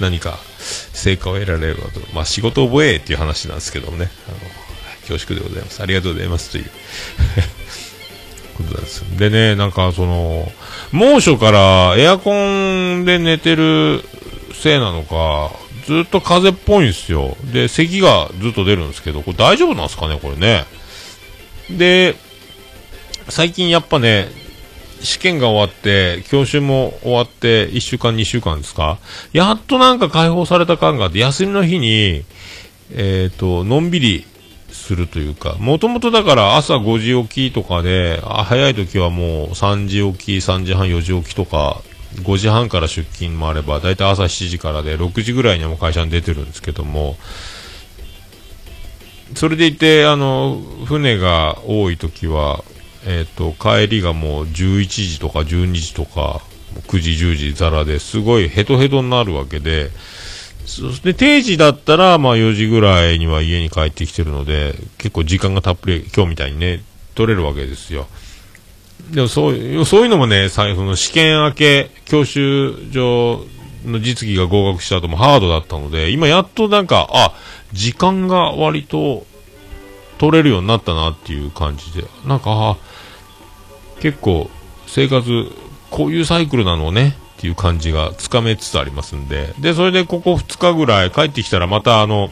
[0.00, 4.38] 何か成果を得られればと、まあ仕事覚えっていう話なんですけどもね、あの、
[5.06, 5.80] 恐縮でございます。
[5.80, 6.64] ありがとうございますという。
[8.54, 9.02] ことです。
[9.18, 10.50] でね、なんかその、
[10.92, 14.02] 猛暑からエアコンで寝てる
[14.52, 15.52] せいなのか、
[15.86, 17.36] ずっと風邪っぽいんですよ。
[17.52, 20.64] で、咳がずっと出るんですけど、これ大丈夫なんですかね、これね。
[21.70, 22.16] で、
[23.28, 24.28] 最近やっぱね、
[25.02, 28.98] 試験が終わって、教習も終わって、1週間、2週間ですか
[29.32, 32.24] やっとなんか解放された感があって、休みの日に、
[32.92, 34.26] えっ、と、のんびり
[34.84, 41.80] するというか、もともとだから朝5時起きとかで、あ早い時はもう3時起き、3時半、4時起きとか、
[42.16, 47.16] 5時半から出勤もあれば、だいたい朝7時からで、6時ぐらいにはもう会社に出てるんですけども、
[49.34, 52.62] それでいて、あの、船が多い時は、
[53.06, 56.42] えっ、と、帰りがもう11時とか12時とか、
[56.88, 59.90] 9時、10時ザラですごいヘトヘトになるわけで、
[60.66, 66.82] そして定時だったら、まあ4時ぐらいには家に帰ってきてるので、結構時間がたっぷり、今日みたいにね、
[67.14, 68.06] 取れるわけですよ。
[69.10, 73.44] でもそういう、そういうのもね、最後の試験明け、教習所
[73.84, 77.34] の実技が合格した後もハードだったので、今やっとなんか、あ、
[77.72, 79.26] 時間が割と
[80.18, 82.78] 取れるようになったなっていう感じで、なんか、
[84.00, 84.50] 結構
[84.86, 85.50] 生活、
[85.90, 92.30] こういうサイクルなのねっていう感じがつかめつつありますんで、で、それでここ2日ぐらい帰ってきたらまたあの、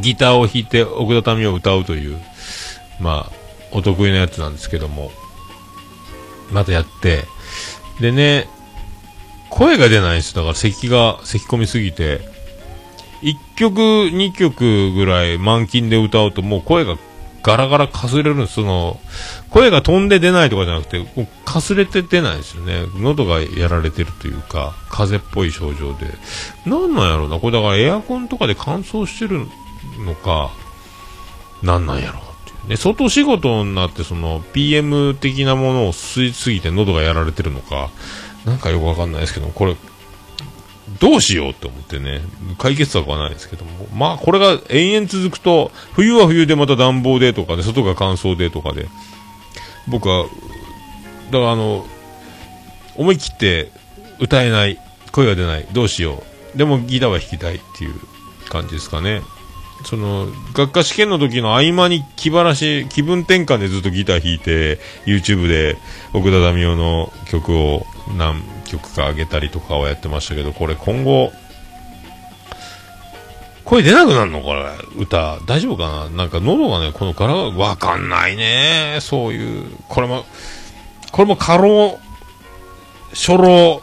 [0.00, 2.18] ギターを弾いて奥田民を歌うという、
[3.00, 3.32] まあ、
[3.70, 5.12] お得意なやつなんですけども、
[6.50, 7.22] またやって、
[8.00, 8.48] でね、
[9.48, 12.18] 声が出ないんですだから咳が、咳込みすぎて、
[13.22, 16.96] 1曲、2曲ぐらい満勤で歌うともう声が
[17.46, 18.54] ガラガラかすれるんです。
[18.54, 18.98] その、
[19.50, 21.06] 声が飛んで出ないとかじゃなくて、
[21.44, 22.86] かすれて出ないですよね。
[22.96, 26.06] 喉がやられてるというか、風邪っぽい症状で。
[26.68, 27.38] なんなんやろうな。
[27.38, 29.46] これだからエアコンとかで乾燥してる
[30.04, 30.50] のか、
[31.62, 32.76] なんなんやろうっていうね。
[32.76, 37.90] 外仕事になってその PM 的なものを吸いすぎて喉がやられてるのか、
[38.44, 39.76] なんかよくわかんないですけど、これ、
[41.00, 42.20] どうしようと思ってね、
[42.58, 48.88] 解決策はないですけども、まあこれが延々続くと、冬は冬でまた暖房でとかで、外が乾燥でとかで、
[49.88, 50.26] 僕は、
[51.30, 51.86] だからあの、
[52.96, 53.70] 思い切って
[54.18, 54.78] 歌えない、
[55.12, 56.22] 声が出ない、どうしよ
[56.54, 56.58] う。
[56.58, 57.94] でもギターは弾きたいっていう
[58.48, 59.22] 感じですかね。
[59.84, 65.76] その、学科試験の時の合間に気晴らし、気分転換でずっとギター弾いて、YouTube で
[66.14, 67.86] 奥田民生の曲を
[68.16, 71.32] 何曲か上げたりとかはやってましたけど、これ今後、
[73.64, 74.64] 声出なくなるのこれ、
[74.96, 75.38] 歌。
[75.46, 76.08] 大丈夫かな？
[76.10, 78.98] なんか喉がね、この柄がわかんないね。
[79.00, 80.24] そういう、これも、
[81.10, 81.98] これも過労、
[83.10, 83.82] 初老、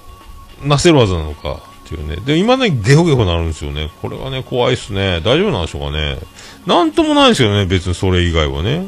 [0.63, 1.59] なせる技なのか。
[1.85, 2.15] っていうね。
[2.25, 3.89] で、今ね、ゲホゲホなるんですよね。
[4.01, 5.19] これはね、怖いっすね。
[5.19, 6.17] 大丈夫なんでしょうかね？
[6.65, 8.87] なんともないですよね、別にそれ以外はね。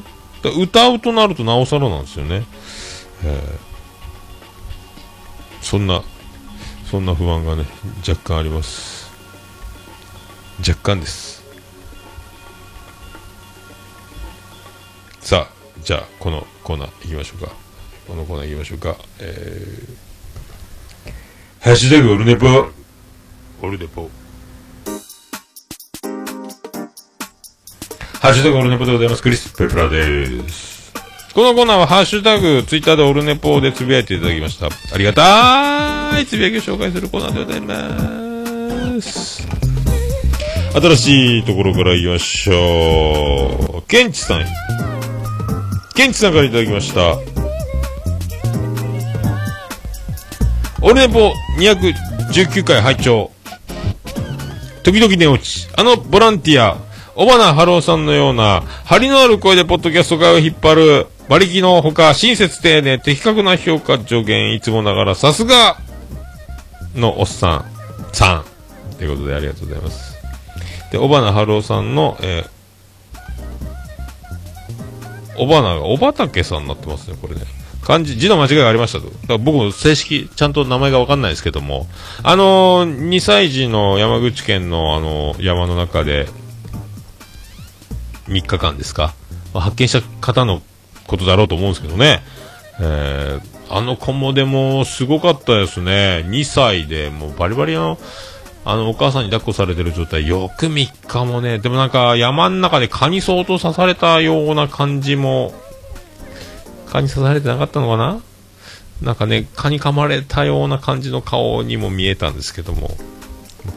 [0.58, 2.46] 歌うとなるとなおさらなんですよね。
[3.26, 3.75] えー
[5.66, 6.04] そんな、
[6.92, 7.66] そんな不安がね、
[8.08, 9.12] 若干あります。
[10.60, 11.44] 若干です。
[15.22, 17.52] さあ、じゃあ、このコーナー行きましょうか。
[18.08, 18.96] このコーナー行きましょうか。
[19.20, 22.46] えー、ハッシュタグオルネポ。
[23.64, 24.12] オルネポ。
[28.22, 29.24] ハッシュタグオルネポでございます。
[29.24, 30.75] クリス・ペプラです。
[31.36, 34.68] このコーナーはハッシュタグ、ツイッターでオルネポでつぶやいていただきました。
[34.68, 37.62] ありがたいつぶやきを紹介するコーナーでござい
[38.96, 39.46] ます。
[40.74, 43.82] 新しいところから行きましょう。
[43.82, 44.46] ケンチさん。
[45.94, 47.18] ケンチさんからいただきました。
[50.82, 53.30] オルネポ219回拝聴
[54.84, 55.68] 時々寝落ち。
[55.76, 56.78] あのボランティア、
[57.16, 65.78] 小花春夫さんのような、張りのある声でポッドキャスト界を引っ張る、馬力のほか、親切丁寧、的確な評価助言、いつもながら、さすが
[66.96, 67.66] のおっさん、
[68.14, 68.44] さ
[68.92, 68.96] ん。
[68.98, 70.16] ということでありがとうございます。
[70.92, 72.50] で、小花春夫さんの、えー、
[75.38, 77.42] 小花が小畑さんになってますね、これね。
[77.82, 79.38] 漢字、字の間違いがありましたと。
[79.40, 81.88] 僕も正式、ちゃんと名前がわかんないですけども、
[82.24, 86.28] あのー、2歳児の山口県のあのー山の中で、
[88.28, 89.14] 3日間ですか、
[89.54, 90.62] 発見した方の
[91.08, 92.22] ことだろうと思うんですけどね。
[92.80, 96.26] えー、あの子もでもすごかったですね。
[96.28, 97.98] 2歳でもうバリバリの、
[98.66, 105.54] あの、お母さんに抱っこされてる状態、よく3日もね、でもなんか山の中で蚊に相当刺されたような感じも、
[106.88, 108.22] 蚊に刺されてなかったのかな？
[109.02, 112.92] なんかね、蚊に噛まれたような感じの顔にも見えたんですけども、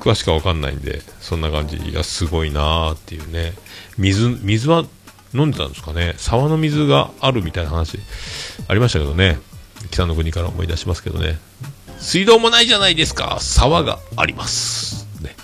[0.01, 1.77] 詳しくはわかんないんで、そんな感じ。
[1.77, 3.55] いや、すごいなーっていうね。
[3.97, 4.85] 水、水は
[5.35, 7.99] 飲んでたんですかね沢の水があるみたいな話
[8.69, 9.39] ありましたけどね。
[9.91, 11.39] 北の国から思い出しますけどね。
[11.99, 13.39] 水道もないじゃないですか。
[13.41, 15.07] 沢があります。
[15.23, 15.35] ね。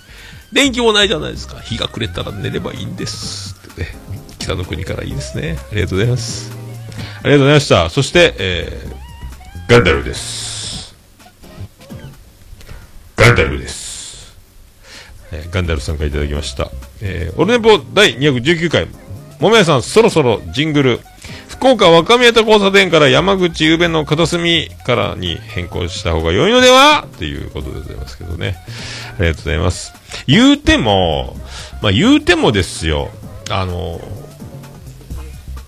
[0.52, 1.60] 電気もないじゃないですか。
[1.60, 3.56] 日が暮れたら寝ればいいんです。
[3.72, 3.88] ってね。
[4.38, 5.56] 北の国からいいですね。
[5.72, 6.52] ありがとうございます。
[7.22, 7.90] ありがとうございました。
[7.90, 10.94] そして、えー、ガンダルです。
[13.16, 14.36] ガンダルです。
[15.50, 16.70] ガンダルさんからいただきました。
[17.00, 19.03] えー、オルネポ第219回。
[19.40, 21.00] 桃屋さん、そろそろジングル。
[21.48, 27.06] 福岡若宮田交差点から山口宇部の片隅からに変更した方が良いのでは？
[27.06, 28.56] っていうことでございますけどね。
[29.18, 29.94] ありがとうございます。
[30.26, 31.36] 言うても、
[31.80, 33.10] まあ言うてもですよ。
[33.50, 34.00] あの、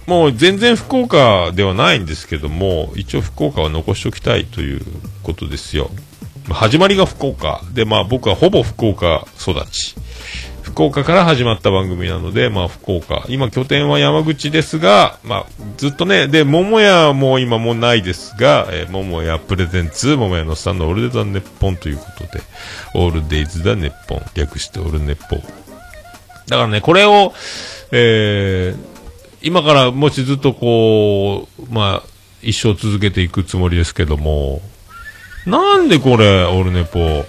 [0.07, 4.83] もう全然福岡ではないんですけども、一応福岡は残しておきたいという
[5.23, 5.91] ことですよ。
[6.51, 7.63] 始まりが福岡。
[7.73, 9.95] で、まあ僕はほぼ福岡育ち。
[10.67, 13.25] 福岡から始まった番組なので、まあ福岡。
[13.29, 15.47] 今拠点は山口ですが、まあ
[15.77, 22.43] ずっとね、で、桃屋も今もないですが、えー桃屋プレゼンツ、桃屋のスタンドオールデ・ザ・ネッポンということで、
[22.95, 24.23] オールデイズ・ザ・ネッポン。
[24.35, 25.41] 略してオールネッポン。
[26.49, 27.33] だからね、これを、
[27.93, 28.79] えー、
[29.43, 32.09] 今からもしずっとこう、まあ、
[32.43, 34.61] 一生続けていくつもりですけども、
[35.47, 37.25] なんでこれ、オールネポ、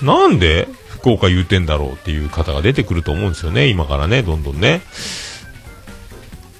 [0.00, 0.68] なんで？
[1.00, 4.82] 福岡言うてんだろうっていう方が出てくると思うんですよね、今からね、どんどんね。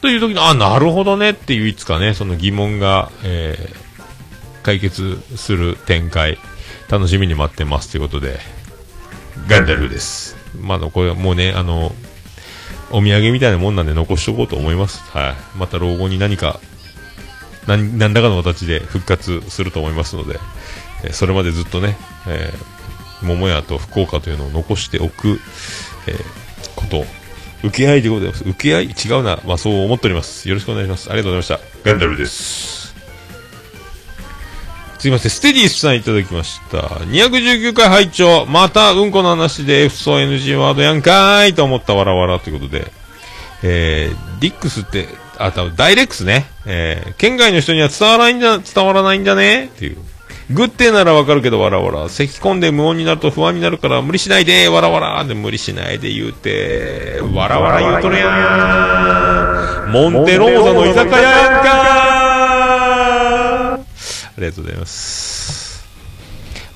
[0.01, 3.91] という時に、あ、なるほどねっていういつかね、その疑問が、えー
[4.63, 6.39] 解決する展開、
[6.91, 8.39] 楽しみに待ってますということで、
[9.49, 10.37] ガンダルです。
[10.61, 11.95] まあこれはもうね、あの、
[12.91, 15.03] お土産みたいなもんなんで残しとこうと思います。
[15.11, 15.59] はい。
[15.59, 16.61] また老後に何か、
[17.67, 20.39] 何何らかの形で復活すると思いますので、
[21.05, 21.97] えーそれまでずっとね、
[22.29, 22.80] えー
[23.23, 25.41] 桃屋と福岡というのを残しておく、
[26.07, 27.05] えーこと、
[27.63, 28.45] 受け合いでございます。
[28.45, 29.41] 受け合い違うな。
[29.45, 30.49] まあそう思っております。
[30.49, 31.11] よろしくお願いします。
[31.11, 31.91] ありがとうございました。
[31.91, 32.81] ガンダルです。
[34.99, 36.79] すいません、ステディスさんいただきました。
[36.79, 42.93] 219回拝聴またうんこの話で F ソ NG ワードやんかーいと思ったわらわらということで、
[43.63, 45.09] えー、ディックスって、
[45.39, 46.45] あ、多分ダイレックスね。
[46.67, 49.99] えー、県外の人には伝わらないんじゃ、伝わらないんじゃねっていう。
[50.53, 52.09] グッテならわかるけど、わらわら。
[52.09, 55.25] 咳込んで無音になると不安になるから、無理しないで、わらわら。
[55.25, 58.27] で、無理しないで言うて、わらわら言うとるや
[59.89, 59.93] ん。
[59.93, 61.71] モンテローザの居酒屋やんか
[63.75, 63.79] あ
[64.39, 65.87] りがとうございます。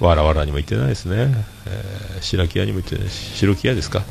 [0.00, 1.34] わらわらにも行ってないですね。
[1.66, 4.02] えー白木屋にも行ってないし、白木屋ですか？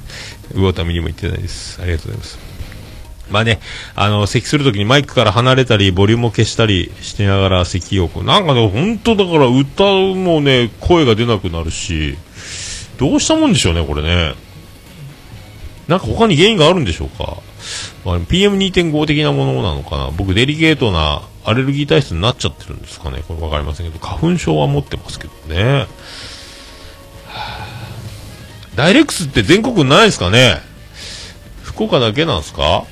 [0.53, 1.81] 魚民にも行ってないです。
[1.81, 2.52] ありがとうございます。
[3.29, 3.59] まあね、
[3.95, 9.83] あの、咳するときにマイクから離れたり、ボリュームを消したりしてながら咳をこう、なんかね、本当だから歌
[10.15, 12.17] もね、声が出なくなるし、
[12.97, 14.35] どうしたもんでしょうね、これね。
[15.87, 17.37] なんか他に原因があるんでしょうか。
[18.05, 20.11] まあ、PM2.5 的なものなのかな。
[20.15, 23.23] 僕、デリケートなアレルギー体質になっちゃってるんですかね。
[23.27, 25.87] これわかりませんけど、花粉症は持ってますけどね。
[28.75, 30.59] ダイレックスって全国ないですかね
[31.61, 32.85] 福岡だけなんですか？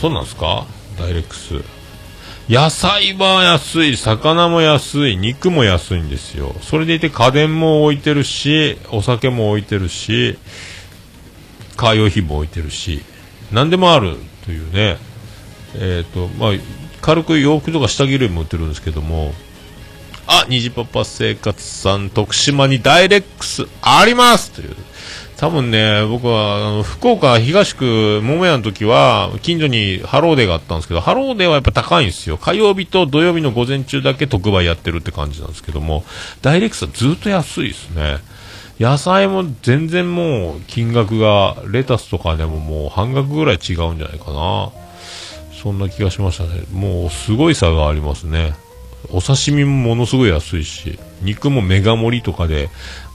[0.00, 0.66] そうなんですか？
[0.98, 1.62] ダイレックス。
[2.48, 6.54] 野菜は安い、魚も安い、肉も安いんですよ。
[6.62, 10.38] それでいて家電も置いてるし、お酒も置いてるし、
[11.76, 13.02] カー用品も置いてるし、
[13.52, 14.96] 何でもあるというね。
[15.76, 16.50] えっ、と、まあ、
[17.02, 19.34] 軽く洋服とか下着類も売ってるんですけども、
[20.26, 24.76] あ、虹パパ生活さん、徳島にダイレックスありますという。
[25.40, 32.36] 多分ね、僕は、あの、福岡東区桃屋の時は、近所にハローデーがあったんですけど、ハローデーはやっぱ高いんですよ。
[32.36, 36.04] 火曜日と土曜日の午前中だけ特売やってるって感じなんですけども、
[36.42, 38.18] ダイレクスはずっと安いですね。
[38.78, 44.68] 野菜も全然もう金額が、レタスとかでももう半額ぐらい違うんじゃないかな。
[45.62, 46.64] そんな気がしましたね。
[46.70, 48.52] もうすごい差がありますね。
[49.08, 52.68] お刺身もものすごい安いし、肉もメガ盛りとかで、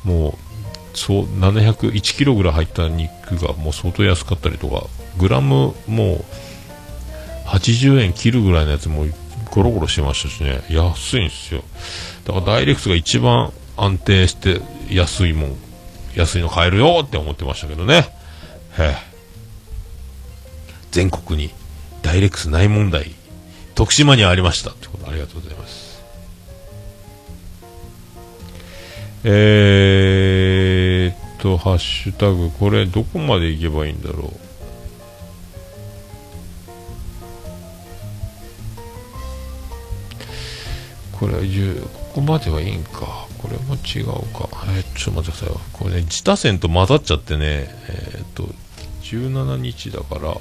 [0.03, 0.54] もう、
[0.95, 4.87] そう、701キロぐらい入った肉がもう相当安かったりとか、
[5.17, 6.25] グラムもう、
[7.47, 9.05] 80円切るぐらいのやつも
[9.51, 11.63] ゴロゴロしてましたしね、安いんですよ。
[12.25, 15.57] だからダイレクトが一番安定して安いもん、
[16.15, 18.09] 安いの買えるよって思ってましたけどね。
[18.77, 18.95] へ
[20.91, 21.51] 全国に
[22.01, 23.11] ダイレクスない問題
[23.73, 25.84] 徳島にありましたということありがとうございます
[29.27, 34.31] えー、っとハッシュタグこれどこまでいけばいいんだろう？
[41.17, 43.25] これは10ここまではいいんか。
[43.39, 44.47] これも違うか。
[44.67, 47.67] えーちょっと待ってくださいよこれね自他線と混ざっちゃってね。
[47.89, 48.43] えーっと
[49.01, 50.37] 17日だから。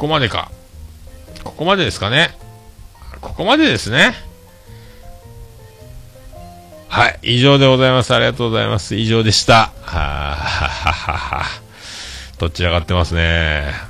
[0.00, 0.50] ここまでか。
[1.44, 2.30] ここまでですかね。
[3.20, 4.14] ここまでですね。
[6.88, 7.18] はい。
[7.20, 8.14] 以上でございます。
[8.14, 8.94] ありがとうございます。
[8.94, 9.74] 以上でした。
[9.82, 11.44] はぁ、はははは。
[12.38, 13.89] どち上がってますね。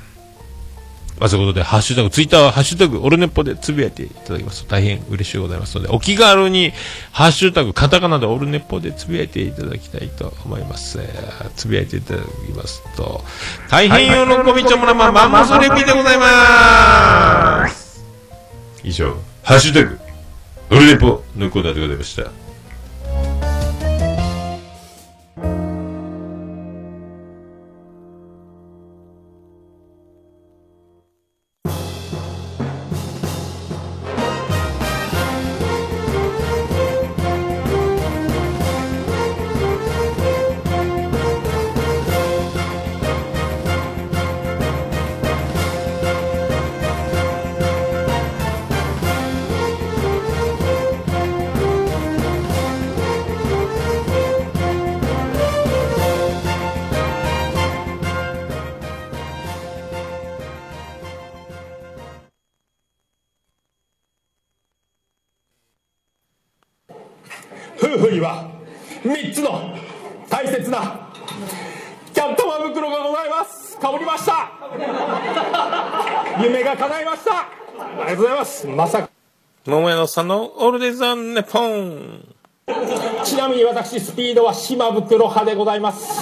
[1.21, 6.73] まあ、そういうことで、ハッシュタグ、ツイッターはハッシュタグ、オルネポでつぶやいていただきますと大変嬉しいございますので、お気軽に、
[7.11, 10.97] ハッシュタグ、カタカナでオルネポでつぶやいていただきたいと思います。
[10.99, 11.07] え
[11.55, 13.23] つぶやいていただきますと、
[13.69, 18.03] 大変喜びちょもらま、マンモスレピでございます。
[18.83, 19.99] 以上、ハッシュタグ、
[20.71, 22.31] オルネポのコーナーでございました。
[80.11, 82.35] 桃屋のさんのオールデイザンネポン。
[83.23, 86.21] ちなみに私スピードは島袋派でございます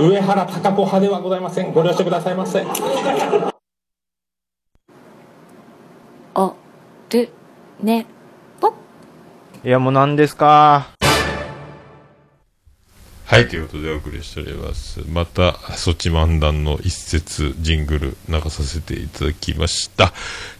[0.00, 2.64] 上原貴子派ではございませんご了承くださいませ
[6.34, 6.54] お
[7.10, 7.28] る
[7.82, 8.06] ね
[8.60, 8.74] ぽ
[9.64, 10.86] いやもう何ですか？
[13.26, 15.00] はい、ということでお送りしております。
[15.08, 20.12] また、そっち漫談の一節ジングル流させていただきました。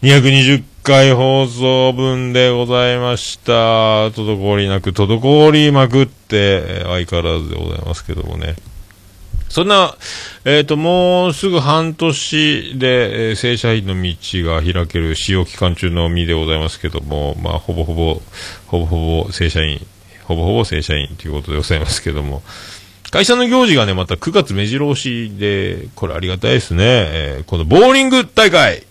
[0.03, 4.11] 220回放送分でございました。
[4.11, 8.55] 滞りなく、滞りまくって、相変わらずでございますけどもね。
[9.49, 9.97] そんな、
[10.45, 14.15] えっ、と、もうすぐ半年で、えー正社員の道
[14.45, 18.21] が開ける使用期間中の身でございますけども、まあ、ほぼほぼ、
[18.67, 19.81] ほぼほぼ正社員、
[20.25, 22.43] ほぼほぼ正社員ということでございますけども、
[23.11, 26.83] 会社の行事がね、また9月目白押しで、これありがたいですね。
[26.85, 28.85] えーこのボーリング大会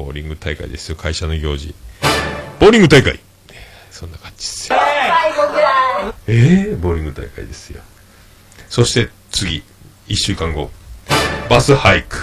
[0.00, 1.74] ボーリング大会ですよ、会社の行事。
[2.58, 3.20] ボーリング大会
[3.90, 4.78] そんな感じですよ。
[6.26, 7.82] えー、ボーリング大会ですよ。
[8.70, 9.62] そして次、
[10.08, 10.70] 1週間後、
[11.50, 12.16] バスハイク。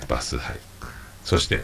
[0.00, 0.86] えーバスハイク。
[1.24, 1.60] そして、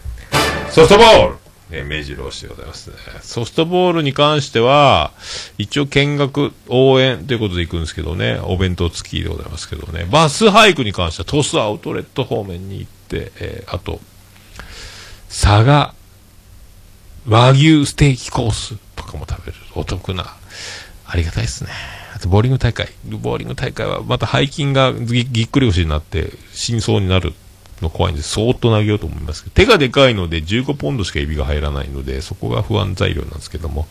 [0.70, 1.36] ソフトボール
[1.70, 2.96] ね、目白押しでございますね。
[3.22, 5.12] ソフトボールに関しては、
[5.56, 14.00] 一応見学、応援ということで行くんですけどね、お弁当付きでございますけどね、バスハイクに関してはトスアウトレット方面に行って、えーあと、
[15.34, 15.94] 佐賀
[17.26, 20.36] 和牛ステーキコースとかも食べるお得な、
[21.04, 21.70] ありがたいですね。
[22.14, 22.88] あと、ボーリング大会。
[23.04, 27.34] ボーリング大会は、また背筋がぎぎっくり腰になって、真相になる
[27.82, 33.88] の怖いんで、そーっと投げようと思いますけど、手がでかいので15ポンドしか指が入らないので、そこが不安材料なんですけども。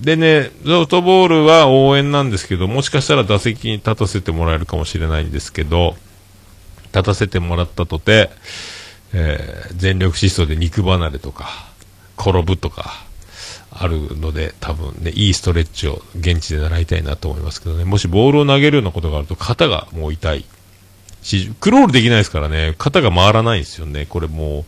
[0.00, 5.96] でね、ソフトボールは応援なんですけど、もしかしたら打席に立たせてもらえるかもしれないんですけど、
[6.94, 8.30] 立たせてもらったとて、
[9.12, 11.48] えー全力疾走で肉離れとか、
[12.18, 13.04] 転ぶとか、
[13.74, 20.44] あるので、多分ね、いいストレッチを現地で習いたいなと思いますけどね、もしボールを投げるようなことがあると、肩がもう痛い。
[21.22, 24.06] し、クロールできないですからね、肩が回らないんですよね。
[24.08, 24.64] これも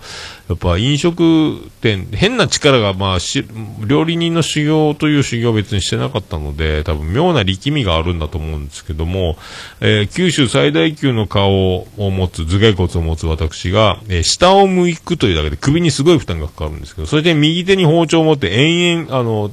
[0.48, 3.44] う、やっぱ飲食店、変な力が、まあし、
[3.84, 9.36] 料理人の修行という修行別にしてなかったので、多分妙な力みがあるんだと思うんですけども、
[9.80, 19.50] えー九州最大級の顔を持つ、頭蓋骨を持つ私が、えー下を向くというだけで首にすごい負担がかかるんですけど、それで右手に包丁を持って延々、あの、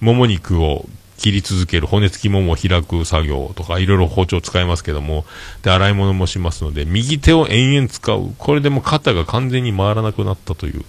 [0.00, 0.86] もも肉を
[1.20, 5.24] 切り続ける骨付きももを開く作業とかいろいろ包丁を使いますけども
[5.62, 8.34] で洗い物もしますので右手を延々使う。
[8.38, 10.84] これでも肩が完全に回らなくなったという、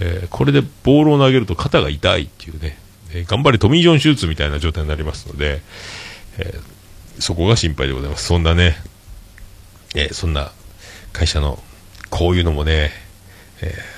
[0.00, 2.78] えーこれでボールを投げると肩が痛いっていうね、
[3.12, 5.60] えー頑張れトミー・ジョン手術みたいな状態になりますので、
[6.38, 6.78] えー
[7.20, 8.26] そこが心配でございます。
[8.26, 8.76] そんなね、
[9.96, 10.52] えそんな
[11.12, 11.62] 会社の
[12.10, 12.92] こういうのもね、
[13.60, 13.97] えー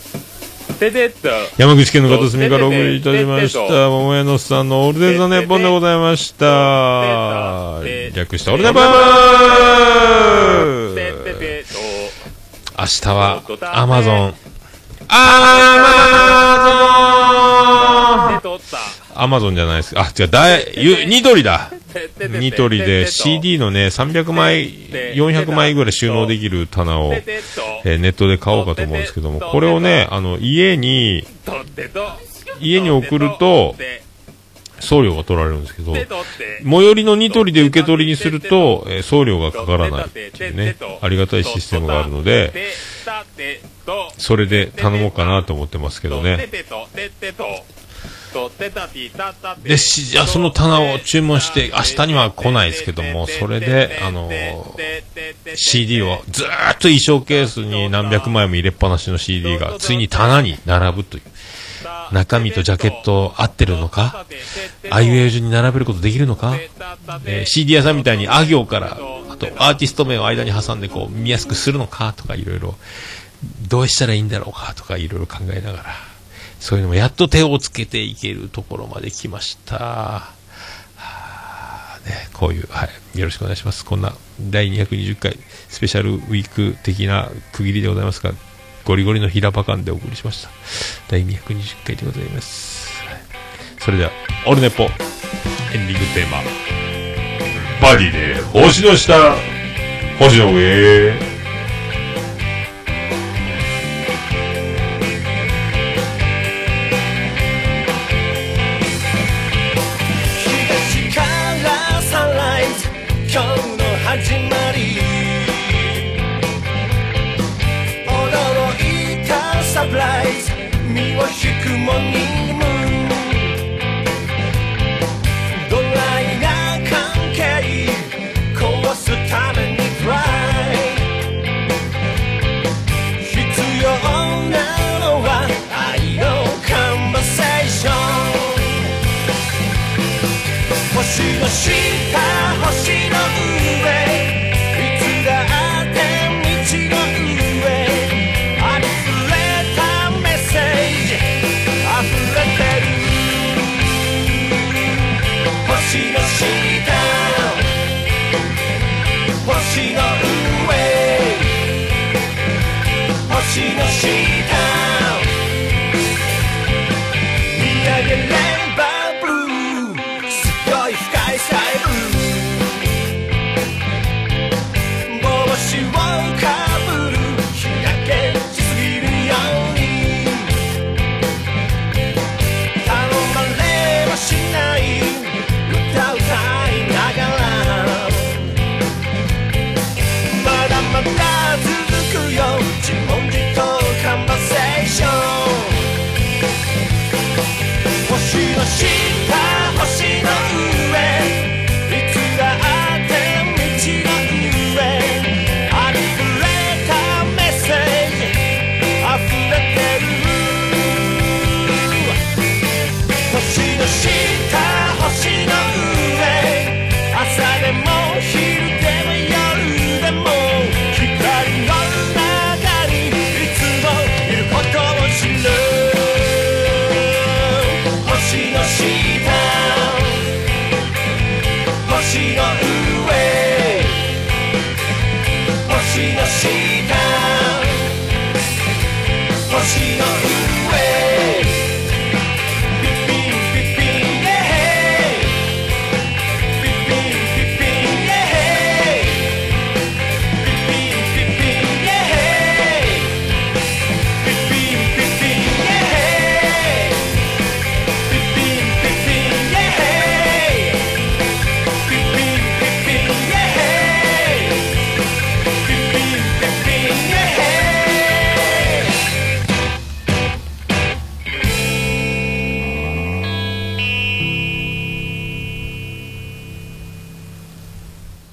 [0.89, 1.29] と。
[1.57, 7.81] 山口県の片隅からお送りいたしました、桃屋のさんのオールデイズ・ザ・ネッポンでございました。
[8.15, 8.81] 略してオールネポー。
[10.95, 11.77] てててと。
[12.79, 14.33] 明日は、アマゾン。
[15.09, 15.19] ア
[18.33, 19.99] マゾンアマゾンじゃないです。
[19.99, 21.71] あ、違う、だい、 ゆニトリだ。
[22.39, 24.69] ニトリで CD のね、300枚、
[25.15, 31.25] 400枚ぐらい収納できる棚を、えーネットで買おうかと思うんですけども、これをね、あの、家に、
[32.61, 33.75] 家に送ると、
[34.79, 35.93] 送料が取られるんですけど、
[36.63, 42.51] 最寄りのニトリで受け取りにすると、えー送料がかからないっていうね、ありがたいシステムがあるので、
[44.17, 46.37] それで頼もうかなと思ってますけどね。
[49.63, 54.29] で、し、じゃあその棚を注文して、明日には来ないですけども、それで、あの
[55.55, 61.23] CD をずーっと衣装ケースに何百枚も入れっぱなしの CD が、ついに棚に並ぶという。
[62.11, 64.25] 中身とジャケット合ってるのか
[64.89, 66.55] あいう絵順に並べることできるのか、
[67.25, 68.97] えー CD 屋さんみたいにあ行から、
[69.29, 72.75] あとアーティスト名を間に挟んでこう見やすくするのかとかいろいろ、
[73.67, 75.83] どうしたらいいんだろうかとかいろいろ考えながら、
[76.61, 79.75] そういうのもやっと手をつけていけるところまで来ました。
[79.75, 80.35] は
[80.95, 83.83] あね、こういう、はい、よろしくお願いします。
[83.83, 85.37] こんな第220回
[85.69, 88.31] スペシャルウィーク的な区切りでございますが、
[88.85, 90.49] ゴリゴリの平場感でお送りしました。
[91.09, 92.91] 第220回でございます。
[93.79, 94.11] それでは、
[94.45, 96.43] オルネポ、エンディングテーマ、
[97.81, 99.35] バディで星の下、
[100.19, 101.40] 星の上。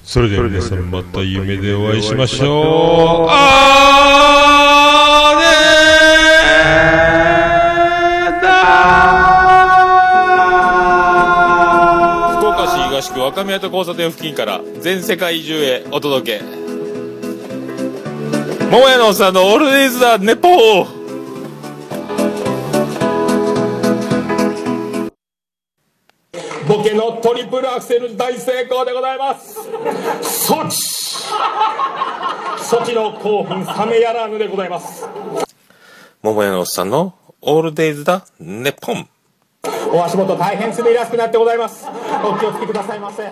[0.09, 3.29] それでは皆さんまた夢でお会いしましょう。
[3.29, 8.49] あーねーだ
[12.39, 16.43] 福岡市東区若宮と交差点付近から全世界中へお届け
[18.71, 20.87] 桃屋のおっさんのオールデイズだネポー
[26.67, 29.58] ボケのトリプルアクセル大成功でございます
[30.21, 30.77] ソチ。
[32.63, 35.07] ソチの興奮冷めやらぬでございます。
[36.21, 39.07] 桃屋のおっさんのオールデイズだネポン
[39.93, 41.87] お足元大変滑りやすくなってございます。
[42.23, 43.23] お気をつけくださいませ